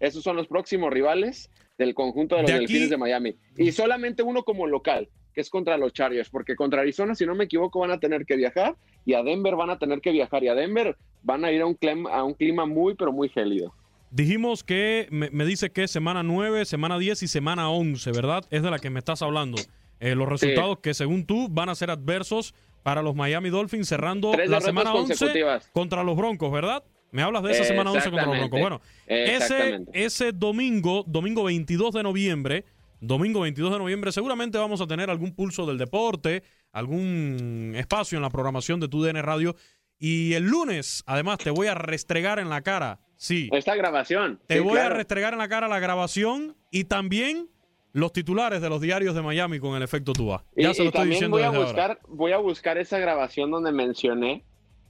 Esos 0.00 0.22
son 0.22 0.36
los 0.36 0.48
próximos 0.48 0.92
rivales 0.92 1.50
del 1.78 1.94
conjunto 1.94 2.36
de 2.36 2.42
los 2.42 2.50
Delfines 2.50 2.90
de 2.90 2.98
Miami. 2.98 3.36
Y 3.56 3.72
solamente 3.72 4.22
uno 4.22 4.42
como 4.42 4.66
local, 4.66 5.08
que 5.32 5.40
es 5.40 5.48
contra 5.48 5.78
los 5.78 5.94
Chargers, 5.94 6.28
porque 6.28 6.56
contra 6.56 6.82
Arizona, 6.82 7.14
si 7.14 7.24
no 7.24 7.34
me 7.34 7.44
equivoco, 7.44 7.80
van 7.80 7.92
a 7.92 8.00
tener 8.00 8.26
que 8.26 8.36
viajar 8.36 8.76
y 9.06 9.14
a 9.14 9.22
Denver 9.22 9.56
van 9.56 9.70
a 9.70 9.78
tener 9.78 10.02
que 10.02 10.12
viajar 10.12 10.44
y 10.44 10.48
a 10.48 10.54
Denver 10.54 10.98
van 11.22 11.42
a 11.46 11.50
ir 11.50 11.62
a 11.62 11.66
un 11.66 11.72
clima, 11.72 12.10
a 12.10 12.22
un 12.22 12.34
clima 12.34 12.66
muy, 12.66 12.96
pero 12.96 13.12
muy 13.12 13.30
gélido. 13.30 13.72
Dijimos 14.10 14.64
que 14.64 15.06
me, 15.10 15.44
dice 15.44 15.70
que 15.70 15.86
semana 15.86 16.22
9, 16.22 16.64
semana 16.64 16.98
10 16.98 17.22
y 17.22 17.28
semana 17.28 17.70
11, 17.70 18.10
¿verdad? 18.10 18.44
Es 18.50 18.62
de 18.62 18.70
la 18.70 18.78
que 18.78 18.90
me 18.90 18.98
estás 18.98 19.22
hablando. 19.22 19.58
Eh, 20.00 20.14
los 20.14 20.28
resultados 20.28 20.78
que 20.80 20.94
según 20.94 21.26
tú 21.26 21.48
van 21.48 21.68
a 21.68 21.74
ser 21.74 21.90
adversos 21.90 22.54
para 22.82 23.02
los 23.02 23.14
Miami 23.14 23.50
Dolphins 23.50 23.88
cerrando 23.88 24.32
la 24.34 24.60
semana 24.60 24.94
11 24.94 25.42
contra 25.72 26.02
los 26.02 26.16
Broncos, 26.16 26.50
¿verdad? 26.50 26.82
Me 27.12 27.22
hablas 27.22 27.42
de 27.42 27.52
esa 27.52 27.64
semana 27.64 27.92
11 27.92 28.10
contra 28.10 28.26
los 28.26 28.38
Broncos. 28.38 28.60
Bueno, 28.60 28.80
ese, 29.06 29.84
ese 29.92 30.32
domingo, 30.32 31.04
domingo 31.06 31.44
22 31.44 31.94
de 31.94 32.02
noviembre, 32.02 32.64
domingo 33.00 33.40
22 33.40 33.72
de 33.72 33.78
noviembre, 33.78 34.12
seguramente 34.12 34.58
vamos 34.58 34.80
a 34.80 34.86
tener 34.86 35.10
algún 35.10 35.34
pulso 35.34 35.66
del 35.66 35.78
deporte, 35.78 36.42
algún 36.72 37.74
espacio 37.76 38.16
en 38.16 38.22
la 38.22 38.30
programación 38.30 38.80
de 38.80 38.88
tu 38.88 39.02
DN 39.02 39.22
Radio. 39.22 39.56
Y 39.98 40.32
el 40.34 40.44
lunes, 40.44 41.02
además, 41.06 41.38
te 41.38 41.50
voy 41.50 41.66
a 41.66 41.74
restregar 41.74 42.38
en 42.38 42.48
la 42.48 42.62
cara, 42.62 43.00
sí. 43.20 43.48
Esta 43.52 43.74
grabación. 43.76 44.40
Te 44.46 44.60
voy 44.60 44.78
a 44.78 44.88
restregar 44.88 45.34
en 45.34 45.38
la 45.38 45.48
cara 45.48 45.68
la 45.68 45.78
grabación 45.78 46.56
y 46.70 46.84
también 46.84 47.48
los 47.92 48.12
titulares 48.12 48.62
de 48.62 48.68
los 48.68 48.80
diarios 48.80 49.14
de 49.14 49.22
Miami 49.22 49.58
con 49.58 49.76
el 49.76 49.82
efecto 49.82 50.12
Tua. 50.12 50.44
Ya 50.56 50.72
se 50.72 50.82
lo 50.82 50.88
estoy 50.88 51.10
diciendo 51.10 51.36
voy 51.36 51.44
a 51.44 51.50
buscar, 51.50 51.98
Voy 52.08 52.32
a 52.32 52.38
buscar 52.38 52.78
esa 52.78 52.98
grabación 52.98 53.50
donde 53.50 53.72
mencioné 53.72 54.44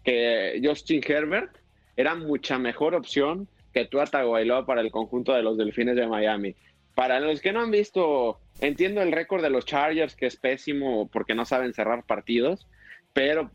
que 0.04 0.60
Justin 0.62 1.02
Herbert 1.06 1.56
era 1.96 2.14
mucha 2.14 2.58
mejor 2.58 2.94
opción 2.94 3.48
que 3.72 3.84
Tua 3.84 4.06
Tagovailoa 4.06 4.66
para 4.66 4.80
el 4.80 4.90
conjunto 4.90 5.32
de 5.32 5.42
los 5.42 5.56
Delfines 5.56 5.96
de 5.96 6.06
Miami. 6.06 6.54
Para 6.94 7.20
los 7.20 7.40
que 7.40 7.52
no 7.52 7.60
han 7.60 7.70
visto, 7.70 8.40
entiendo 8.60 9.00
el 9.00 9.12
récord 9.12 9.42
de 9.42 9.50
los 9.50 9.64
Chargers 9.64 10.14
que 10.14 10.26
es 10.26 10.36
pésimo 10.36 11.08
porque 11.08 11.34
no 11.34 11.44
saben 11.44 11.72
cerrar 11.72 12.04
partidos, 12.04 12.66
pero 13.12 13.50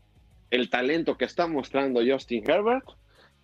el 0.50 0.70
talento 0.70 1.16
que 1.16 1.24
está 1.24 1.46
mostrando 1.46 2.00
Justin 2.06 2.48
Herbert 2.48 2.84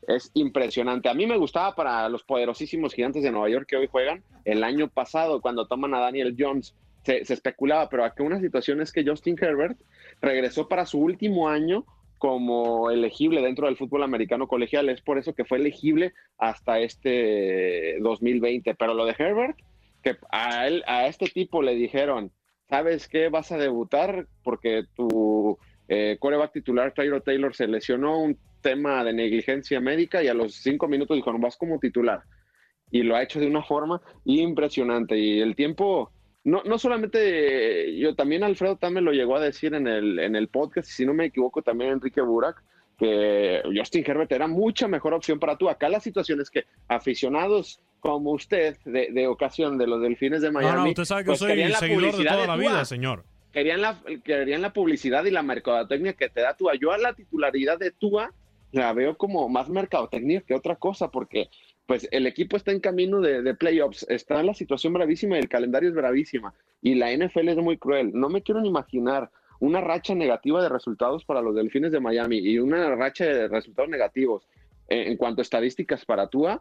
es 0.07 0.31
impresionante. 0.35 1.09
A 1.09 1.15
mí 1.15 1.27
me 1.27 1.37
gustaba 1.37 1.75
para 1.75 2.09
los 2.09 2.23
poderosísimos 2.25 2.95
gigantes 2.95 3.23
de 3.23 3.31
Nueva 3.31 3.49
York 3.49 3.67
que 3.69 3.77
hoy 3.77 3.87
juegan. 3.87 4.23
El 4.45 4.65
año 4.65 4.89
pasado, 4.89 5.41
cuando 5.41 5.67
toman 5.67 5.95
a 5.95 6.01
Daniel 6.01 6.35
Jones, 6.39 6.75
se, 7.05 7.21
especulaba, 7.21 7.89
pero 7.89 8.05
aquí 8.05 8.23
una 8.23 8.41
situación 8.41 8.81
es 8.81 8.93
que 8.93 9.05
Justin 9.05 9.37
Herbert 9.41 9.79
regresó 10.21 10.69
para 10.69 10.87
su 10.87 10.99
último 10.99 11.49
año 11.49 11.85
como 12.19 12.91
elegible 12.91 13.43
dentro 13.43 13.67
del 13.67 13.77
fútbol 13.77 14.05
americano 14.05 14.47
colegial. 14.47 14.89
Es 14.89 15.01
por 15.01 15.19
eso 15.19 15.35
que 15.35 15.45
fue 15.45 15.59
elegible 15.59 16.13
hasta 16.39 16.79
este 16.79 17.99
2020. 18.01 18.75
Pero 18.75 18.95
lo 18.95 19.05
de 19.05 19.17
Herbert, 19.19 19.59
que 20.03 20.17
a, 20.31 20.67
él, 20.67 20.85
a 20.87 21.07
este 21.07 21.27
tipo 21.27 21.63
le 21.63 21.75
dijeron, 21.75 22.31
¿sabes 22.69 23.09
qué? 23.09 23.29
Vas 23.29 23.51
a 23.51 23.59
debutar 23.59 24.29
porque 24.45 24.85
tu 24.95 25.59
eh, 25.89 26.17
coreback 26.21 26.53
titular, 26.53 26.95
Tyro 26.95 27.23
Taylor, 27.23 27.55
se 27.55 27.67
lesionó 27.67 28.19
un 28.19 28.39
tema 28.63 29.05
de 29.05 29.13
negligencia 29.13 29.81
médica 29.81 30.23
y 30.23 30.29
a 30.29 30.35
los 30.35 30.55
cinco 30.55 30.89
minutos 30.89 31.17
dijo, 31.17 31.33
no, 31.33 31.39
vas 31.39 31.57
como 31.57 31.79
titular. 31.79 32.23
Y 32.91 33.03
lo 33.03 33.17
ha 33.17 33.23
hecho 33.23 33.41
de 33.41 33.47
una 33.47 33.63
forma 33.63 34.01
impresionante. 34.25 35.19
Y 35.19 35.41
el 35.41 35.55
tiempo 35.57 36.11
no, 36.45 36.63
no 36.65 36.79
solamente 36.79 37.97
yo, 37.99 38.15
también 38.15 38.43
Alfredo 38.43 38.77
también 38.77 39.05
lo 39.05 39.13
llegó 39.13 39.37
a 39.37 39.41
decir 39.41 39.75
en 39.75 39.87
el, 39.87 40.19
en 40.19 40.35
el 40.35 40.49
podcast, 40.49 40.89
si 40.89 41.07
no 41.07 41.15
me 41.15 41.27
equivoco, 41.27 41.63
también 41.63 41.93
Enrique 41.93 42.21
Burak, 42.21 42.63
que 42.99 43.63
Justin 43.75 44.05
Herbert 44.07 44.33
era 44.33 44.49
mucha 44.49 44.89
mejor 44.89 45.15
opción 45.15 45.39
para 45.39 45.57
tú. 45.57 45.69
Acá 45.69 45.89
la 45.89 46.01
situación 46.01 46.41
es 46.41 46.51
que 46.51 46.65
aficionados 46.89 47.81
como 48.01 48.33
usted, 48.33 48.77
de, 48.85 49.27
ocasión 49.29 49.79
de 49.79 49.87
los 49.87 50.03
delfines 50.03 50.43
de 50.43 50.51
Miami. 50.51 50.83
No, 50.83 50.89
usted 50.89 51.05
sabe 51.05 51.23
que 51.23 51.29
pues 51.29 51.39
soy 51.39 51.73
seguidor 51.75 52.17
de 52.17 52.25
toda 52.25 52.47
la 52.49 52.57
vida, 52.57 52.85
señor. 52.85 53.25
Querían 53.53 53.81
la, 53.81 54.03
querían 54.25 54.63
la 54.63 54.73
publicidad 54.73 55.25
y 55.25 55.31
la 55.31 55.43
mercadotecnia 55.43 56.15
que 56.15 56.29
te 56.29 56.41
da 56.41 56.57
Tua. 56.57 56.73
Yo 56.75 56.91
a 56.91 56.99
la 56.99 57.13
titularidad 57.13 57.79
de 57.79 57.93
Tua 57.93 58.33
la 58.73 58.93
veo 58.93 59.17
como 59.17 59.49
más 59.49 59.69
mercadotecnia 59.69 60.41
que 60.41 60.55
otra 60.55 60.77
cosa, 60.77 61.11
porque 61.11 61.49
pues 61.87 62.09
el 62.11 62.27
equipo 62.27 62.57
está 62.57 62.73
en 62.73 62.81
camino 62.81 63.21
de, 63.21 63.55
playoffs, 63.55 64.07
está 64.09 64.41
en 64.41 64.47
la 64.47 64.55
situación 64.55 64.93
bravísima 64.93 65.37
y 65.37 65.41
el 65.41 65.49
calendario 65.49 65.91
es 65.91 65.95
bravísima. 65.95 66.55
Y 66.81 66.95
la 66.95 67.15
NFL 67.15 67.49
es 67.49 67.57
muy 67.57 67.77
cruel. 67.77 68.13
No 68.15 68.29
me 68.29 68.43
quiero 68.43 68.61
ni 68.61 68.69
imaginar 68.69 69.31
una 69.61 69.81
racha 69.81 70.15
negativa 70.15 70.63
de 70.63 70.69
resultados 70.69 71.25
para 71.25 71.43
los 71.43 71.55
Delfines 71.55 71.93
de 71.93 72.01
Miami 72.01 72.39
y 72.39 72.59
una 72.59 72.95
racha 72.97 73.27
de 73.27 73.49
resultados 73.49 73.91
negativos 73.91 74.49
en, 74.89 75.17
cuanto 75.17 75.41
a 75.41 75.43
estadísticas 75.43 76.05
para 76.05 76.29
Tua 76.29 76.61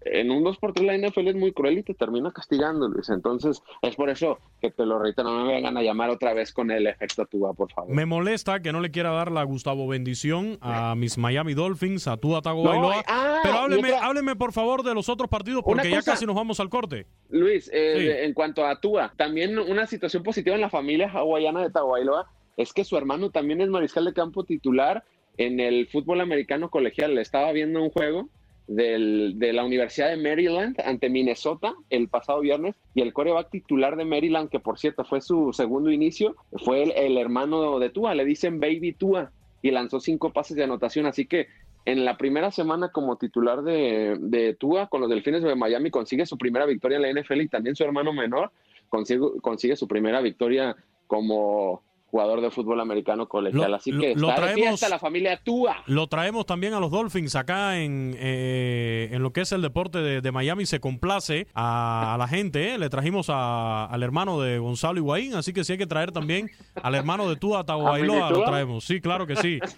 en 0.00 0.30
un 0.30 0.44
2 0.44 0.58
por 0.58 0.72
3 0.72 0.86
la 0.86 1.08
NFL 1.08 1.28
es 1.28 1.34
muy 1.34 1.52
cruel 1.52 1.78
y 1.78 1.82
te 1.82 1.94
termina 1.94 2.32
castigando, 2.32 2.88
Luis. 2.88 3.08
Entonces, 3.08 3.62
es 3.82 3.96
por 3.96 4.10
eso 4.10 4.38
que 4.60 4.70
te 4.70 4.86
lo 4.86 4.98
reitero, 4.98 5.30
no 5.30 5.44
me 5.44 5.54
vengan 5.54 5.76
a 5.76 5.82
llamar 5.82 6.10
otra 6.10 6.34
vez 6.34 6.52
con 6.52 6.70
el 6.70 6.86
efecto 6.86 7.26
Tua, 7.26 7.52
por 7.54 7.72
favor. 7.72 7.94
Me 7.94 8.06
molesta 8.06 8.60
que 8.60 8.72
no 8.72 8.80
le 8.80 8.90
quiera 8.90 9.10
dar 9.10 9.30
la 9.30 9.42
Gustavo 9.42 9.86
bendición 9.88 10.58
a 10.60 10.94
mis 10.94 11.18
Miami 11.18 11.54
Dolphins, 11.54 12.06
a 12.06 12.16
Tua 12.16 12.42
Tagovailoa. 12.42 13.02
Ah, 13.06 13.40
pero 13.42 13.58
hábleme, 13.58 13.92
hábleme, 13.94 14.36
por 14.36 14.52
favor, 14.52 14.82
de 14.82 14.94
los 14.94 15.08
otros 15.08 15.28
partidos, 15.28 15.62
porque 15.64 15.90
ya 15.90 16.02
casi 16.02 16.26
nos 16.26 16.36
vamos 16.36 16.60
al 16.60 16.68
corte. 16.68 17.06
Luis, 17.30 17.70
eh, 17.72 18.24
en 18.24 18.34
cuanto 18.34 18.66
a 18.66 18.80
Tua, 18.80 19.12
también 19.16 19.58
una 19.58 19.86
situación 19.86 20.22
positiva 20.22 20.54
en 20.54 20.62
la 20.62 20.70
familia 20.70 21.10
hawaiana 21.10 21.62
de 21.62 21.70
Tagovailoa 21.70 22.30
es 22.56 22.72
que 22.72 22.84
su 22.84 22.96
hermano 22.96 23.30
también 23.30 23.60
es 23.60 23.68
mariscal 23.68 24.04
de 24.04 24.12
campo 24.12 24.44
titular 24.44 25.04
en 25.36 25.60
el 25.60 25.86
fútbol 25.86 26.20
americano 26.20 26.70
colegial. 26.70 27.14
Le 27.14 27.22
estaba 27.22 27.52
viendo 27.52 27.82
un 27.82 27.90
juego 27.90 28.28
de 28.68 29.52
la 29.54 29.64
Universidad 29.64 30.10
de 30.10 30.18
Maryland 30.18 30.78
ante 30.84 31.08
Minnesota 31.08 31.74
el 31.88 32.08
pasado 32.08 32.40
viernes 32.40 32.76
y 32.94 33.00
el 33.00 33.14
coreback 33.14 33.50
titular 33.50 33.96
de 33.96 34.04
Maryland, 34.04 34.50
que 34.50 34.60
por 34.60 34.78
cierto 34.78 35.04
fue 35.04 35.22
su 35.22 35.52
segundo 35.54 35.90
inicio, 35.90 36.36
fue 36.64 36.82
el, 36.82 37.16
hermano 37.16 37.78
de 37.78 37.88
Tua, 37.88 38.14
le 38.14 38.26
dicen 38.26 38.60
Baby 38.60 38.92
Tua 38.92 39.32
y 39.62 39.70
lanzó 39.70 40.00
cinco 40.00 40.32
pases 40.34 40.56
de 40.56 40.64
anotación, 40.64 41.06
así 41.06 41.26
que 41.26 41.46
en 41.86 42.04
la 42.04 42.18
primera 42.18 42.50
semana 42.50 42.90
como 42.92 43.16
titular 43.16 43.62
de, 43.62 44.18
de 44.20 44.52
Tua 44.54 44.88
con 44.88 45.00
los 45.00 45.08
Delfines 45.08 45.42
de 45.42 45.54
Miami 45.54 45.90
consigue 45.90 46.26
su 46.26 46.36
primera 46.36 46.66
victoria 46.66 46.96
en 46.98 47.02
la 47.02 47.20
NFL 47.22 47.40
y 47.40 47.48
también 47.48 47.74
su 47.74 47.84
hermano 47.84 48.12
menor 48.12 48.50
consigue, 48.90 49.22
consigue 49.40 49.76
su 49.76 49.88
primera 49.88 50.20
victoria 50.20 50.76
como 51.06 51.82
jugador 52.10 52.40
de 52.40 52.50
fútbol 52.50 52.80
americano 52.80 53.28
colegial. 53.28 53.74
Así 53.74 53.90
que 53.90 54.14
lo, 54.14 54.30
está 54.30 54.42
traemos, 54.42 54.88
la 54.88 54.98
familia 54.98 55.38
Tua. 55.42 55.82
Lo 55.86 56.06
traemos 56.06 56.46
también 56.46 56.72
a 56.72 56.80
los 56.80 56.90
Dolphins 56.90 57.36
acá 57.36 57.78
en, 57.78 58.16
eh, 58.18 59.10
en 59.12 59.22
lo 59.22 59.32
que 59.32 59.42
es 59.42 59.52
el 59.52 59.60
deporte 59.60 59.98
de, 59.98 60.32
Miami. 60.32 60.64
Se 60.64 60.80
complace 60.80 61.46
a, 61.54 62.16
la 62.18 62.26
gente. 62.26 62.74
¿eh? 62.74 62.78
Le 62.78 62.88
trajimos 62.88 63.28
al 63.28 64.02
hermano 64.02 64.40
de 64.40 64.58
Gonzalo 64.58 64.98
Higuaín, 64.98 65.34
así 65.34 65.52
que 65.52 65.64
sí 65.64 65.72
hay 65.72 65.78
que 65.78 65.86
traer 65.86 66.12
también 66.12 66.50
al 66.82 66.94
hermano 66.94 67.28
de 67.28 67.36
Tua 67.36 67.64
Tagovailoa. 67.64 68.30
Lo 68.30 68.44
traemos. 68.44 68.84
Sí, 68.84 69.00
claro 69.00 69.26
que 69.26 69.36
sí. 69.36 69.58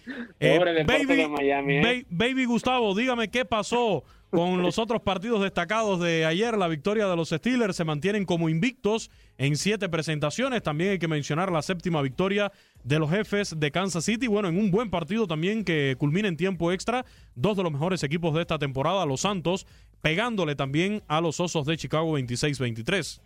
Eh, 0.43 0.59
baby, 0.87 1.17
de 1.17 1.29
Miami, 1.29 2.07
baby 2.09 2.45
Gustavo, 2.47 2.95
dígame 2.95 3.29
qué 3.29 3.45
pasó 3.45 4.05
con 4.31 4.63
los 4.63 4.79
otros 4.79 5.03
partidos 5.03 5.43
destacados 5.43 6.01
de 6.01 6.25
ayer, 6.25 6.57
la 6.57 6.69
victoria 6.69 7.09
de 7.09 7.17
los 7.17 7.31
Steelers 7.31 7.77
se 7.77 7.85
mantienen 7.85 8.25
como 8.25 8.49
invictos 8.49 9.11
en 9.39 9.57
siete 9.57 9.89
presentaciones. 9.89 10.63
También 10.63 10.93
hay 10.93 10.99
que 10.99 11.09
mencionar 11.09 11.51
la 11.51 11.63
séptima 11.63 12.01
victoria 12.01 12.53
de 12.85 12.99
los 12.99 13.11
jefes 13.11 13.59
de 13.59 13.71
Kansas 13.71 14.05
City. 14.05 14.29
Bueno, 14.29 14.49
en 14.49 14.57
un 14.57 14.71
buen 14.71 14.89
partido 14.89 15.27
también 15.27 15.65
que 15.65 15.97
culmina 15.99 16.29
en 16.29 16.37
tiempo 16.37 16.71
extra. 16.71 17.05
Dos 17.35 17.57
de 17.57 17.65
los 17.65 17.73
mejores 17.73 18.05
equipos 18.05 18.33
de 18.35 18.43
esta 18.43 18.59
temporada, 18.59 19.05
los 19.05 19.23
Santos, 19.23 19.67
pegándole 20.01 20.55
también 20.55 21.03
a 21.09 21.21
los 21.21 21.41
Osos 21.41 21.67
de 21.67 21.77
Chicago 21.77 22.17
26-23. 22.19 23.21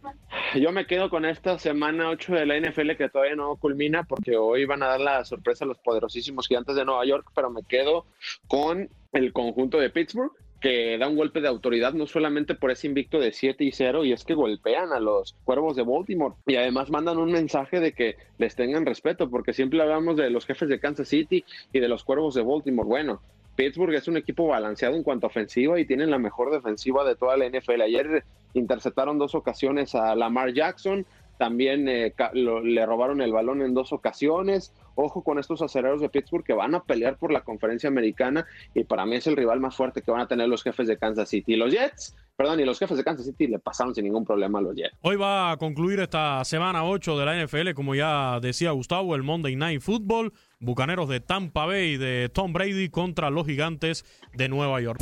Yo 0.61 0.73
me 0.73 0.87
quedo 0.87 1.11
con 1.11 1.25
esta 1.25 1.59
semana 1.59 2.09
8 2.11 2.33
de 2.33 2.47
la 2.47 2.59
NFL 2.59 2.93
que 2.97 3.09
todavía 3.09 3.37
no 3.37 3.57
culmina 3.57 4.05
porque 4.05 4.37
hoy 4.37 4.65
van 4.65 4.83
a 4.83 4.87
dar 4.87 5.01
la 5.01 5.25
sorpresa 5.25 5.65
a 5.65 5.69
los 5.69 5.79
poderosísimos 5.79 6.49
gigantes 6.49 6.77
de 6.77 6.85
Nueva 6.85 7.05
York, 7.05 7.31
pero 7.35 7.51
me 7.51 7.63
quedo 7.65 8.07
con 8.47 8.89
el 9.13 9.33
conjunto 9.33 9.79
de 9.79 9.91
Pittsburgh 9.91 10.33
que 10.65 10.97
da 10.97 11.07
un 11.09 11.17
golpe 11.17 11.43
de 11.43 11.49
autoridad 11.49 11.93
no 11.93 12.07
solamente 12.07 12.55
por 12.55 12.71
ese 12.71 12.87
invicto 12.87 13.19
de 13.21 13.33
7 13.33 13.63
y 13.65 13.71
0 13.71 14.07
y 14.07 14.13
es 14.13 14.25
que 14.25 14.33
golpean 14.33 14.95
a 14.95 14.99
los 14.99 15.37
cuervos 15.45 15.77
de 15.77 15.83
Baltimore 15.83 16.37
y 16.47 16.57
además 16.57 16.89
mandan 16.89 17.19
un 17.19 17.31
mensaje 17.31 17.81
de 17.81 17.93
que 17.93 18.17
les 18.39 18.57
tengan 18.57 18.87
respeto 18.87 19.29
porque 19.29 19.53
siempre 19.53 19.83
hablamos 19.83 20.17
de 20.17 20.31
los 20.31 20.47
jefes 20.47 20.71
de 20.71 20.81
Kansas 20.81 21.09
City 21.09 21.45
y 21.71 21.81
de 21.81 21.89
los 21.89 22.03
cuervos 22.03 22.35
de 22.35 22.41
Baltimore. 22.41 22.89
Bueno, 22.89 23.21
Pittsburgh 23.57 23.93
es 23.93 24.09
un 24.09 24.17
equipo 24.17 24.47
balanceado 24.47 24.97
en 24.97 25.03
cuanto 25.03 25.27
a 25.27 25.29
ofensiva 25.29 25.79
y 25.79 25.85
tienen 25.85 26.11
la 26.11 26.19
mejor 26.19 26.51
defensiva 26.51 27.05
de 27.05 27.15
toda 27.15 27.37
la 27.37 27.47
NFL. 27.47 27.83
Ayer 27.83 28.25
interceptaron 28.55 29.19
dos 29.19 29.35
ocasiones 29.35 29.95
a 29.95 30.17
Lamar 30.17 30.55
Jackson, 30.55 31.05
también 31.37 31.87
eh, 31.91 32.15
le 32.33 32.87
robaron 32.87 33.21
el 33.21 33.33
balón 33.33 33.61
en 33.61 33.75
dos 33.75 33.93
ocasiones. 33.93 34.73
Ojo 34.95 35.23
con 35.23 35.39
estos 35.39 35.63
aceleros 35.63 36.01
de 36.01 36.09
Pittsburgh 36.09 36.45
que 36.45 36.53
van 36.53 36.75
a 36.75 36.83
pelear 36.83 37.17
por 37.17 37.33
la 37.33 37.43
conferencia 37.43 37.89
americana 37.89 38.47
y 38.75 38.85
para 38.85 39.07
mí 39.07 39.17
es 39.17 39.27
el 39.27 39.37
rival 39.37 39.61
más 39.61 39.77
fuerte 39.77 40.03
que 40.03 40.11
van 40.11 40.21
a 40.21 40.29
tener 40.29 40.49
los 40.49 40.63
jefes 40.63 40.87
de 40.87 40.97
Kansas 40.97 41.29
City. 41.29 41.57
Los 41.57 41.73
Jets, 41.73 42.17
perdón, 42.37 42.61
y 42.61 42.65
los 42.65 42.79
jefes 42.79 42.97
de 42.97 43.05
Kansas 43.05 43.27
City 43.27 43.47
le 43.47 43.59
pasaron 43.59 43.95
sin 43.95 44.05
ningún 44.05 44.25
problema 44.25 44.59
a 44.59 44.63
los 44.63 44.75
Jets. 44.75 44.97
Hoy 45.03 45.17
va 45.17 45.53
a 45.53 45.57
concluir 45.57 46.01
esta 46.01 46.45
semana 46.45 46.85
8 46.85 47.19
de 47.19 47.27
la 47.27 47.45
NFL, 47.45 47.73
como 47.75 47.95
ya 47.95 48.39
decía 48.41 48.71
Gustavo, 48.71 49.15
el 49.15 49.23
Monday 49.23 49.57
Night 49.57 49.81
Football. 49.81 50.33
Bucaneros 50.61 51.09
de 51.09 51.21
Tampa 51.21 51.67
Bay 51.67 51.97
de 51.99 52.31
Tom 52.33 52.53
Brady 52.53 52.89
contra 52.89 53.31
los 53.31 53.47
gigantes 53.47 54.05
de 54.33 54.49
Nueva 54.49 54.81
York. 54.81 55.01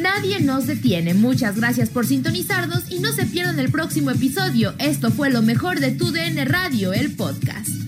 Nadie 0.00 0.40
nos 0.40 0.66
detiene. 0.66 1.14
Muchas 1.14 1.56
gracias 1.56 1.90
por 1.90 2.06
sintonizarnos 2.06 2.90
y 2.90 3.00
no 3.00 3.12
se 3.12 3.26
pierdan 3.26 3.58
el 3.58 3.70
próximo 3.70 4.10
episodio. 4.10 4.74
Esto 4.78 5.10
fue 5.10 5.30
lo 5.30 5.42
mejor 5.42 5.80
de 5.80 5.92
tu 5.92 6.10
DN 6.12 6.44
Radio, 6.44 6.92
el 6.92 7.16
podcast. 7.16 7.87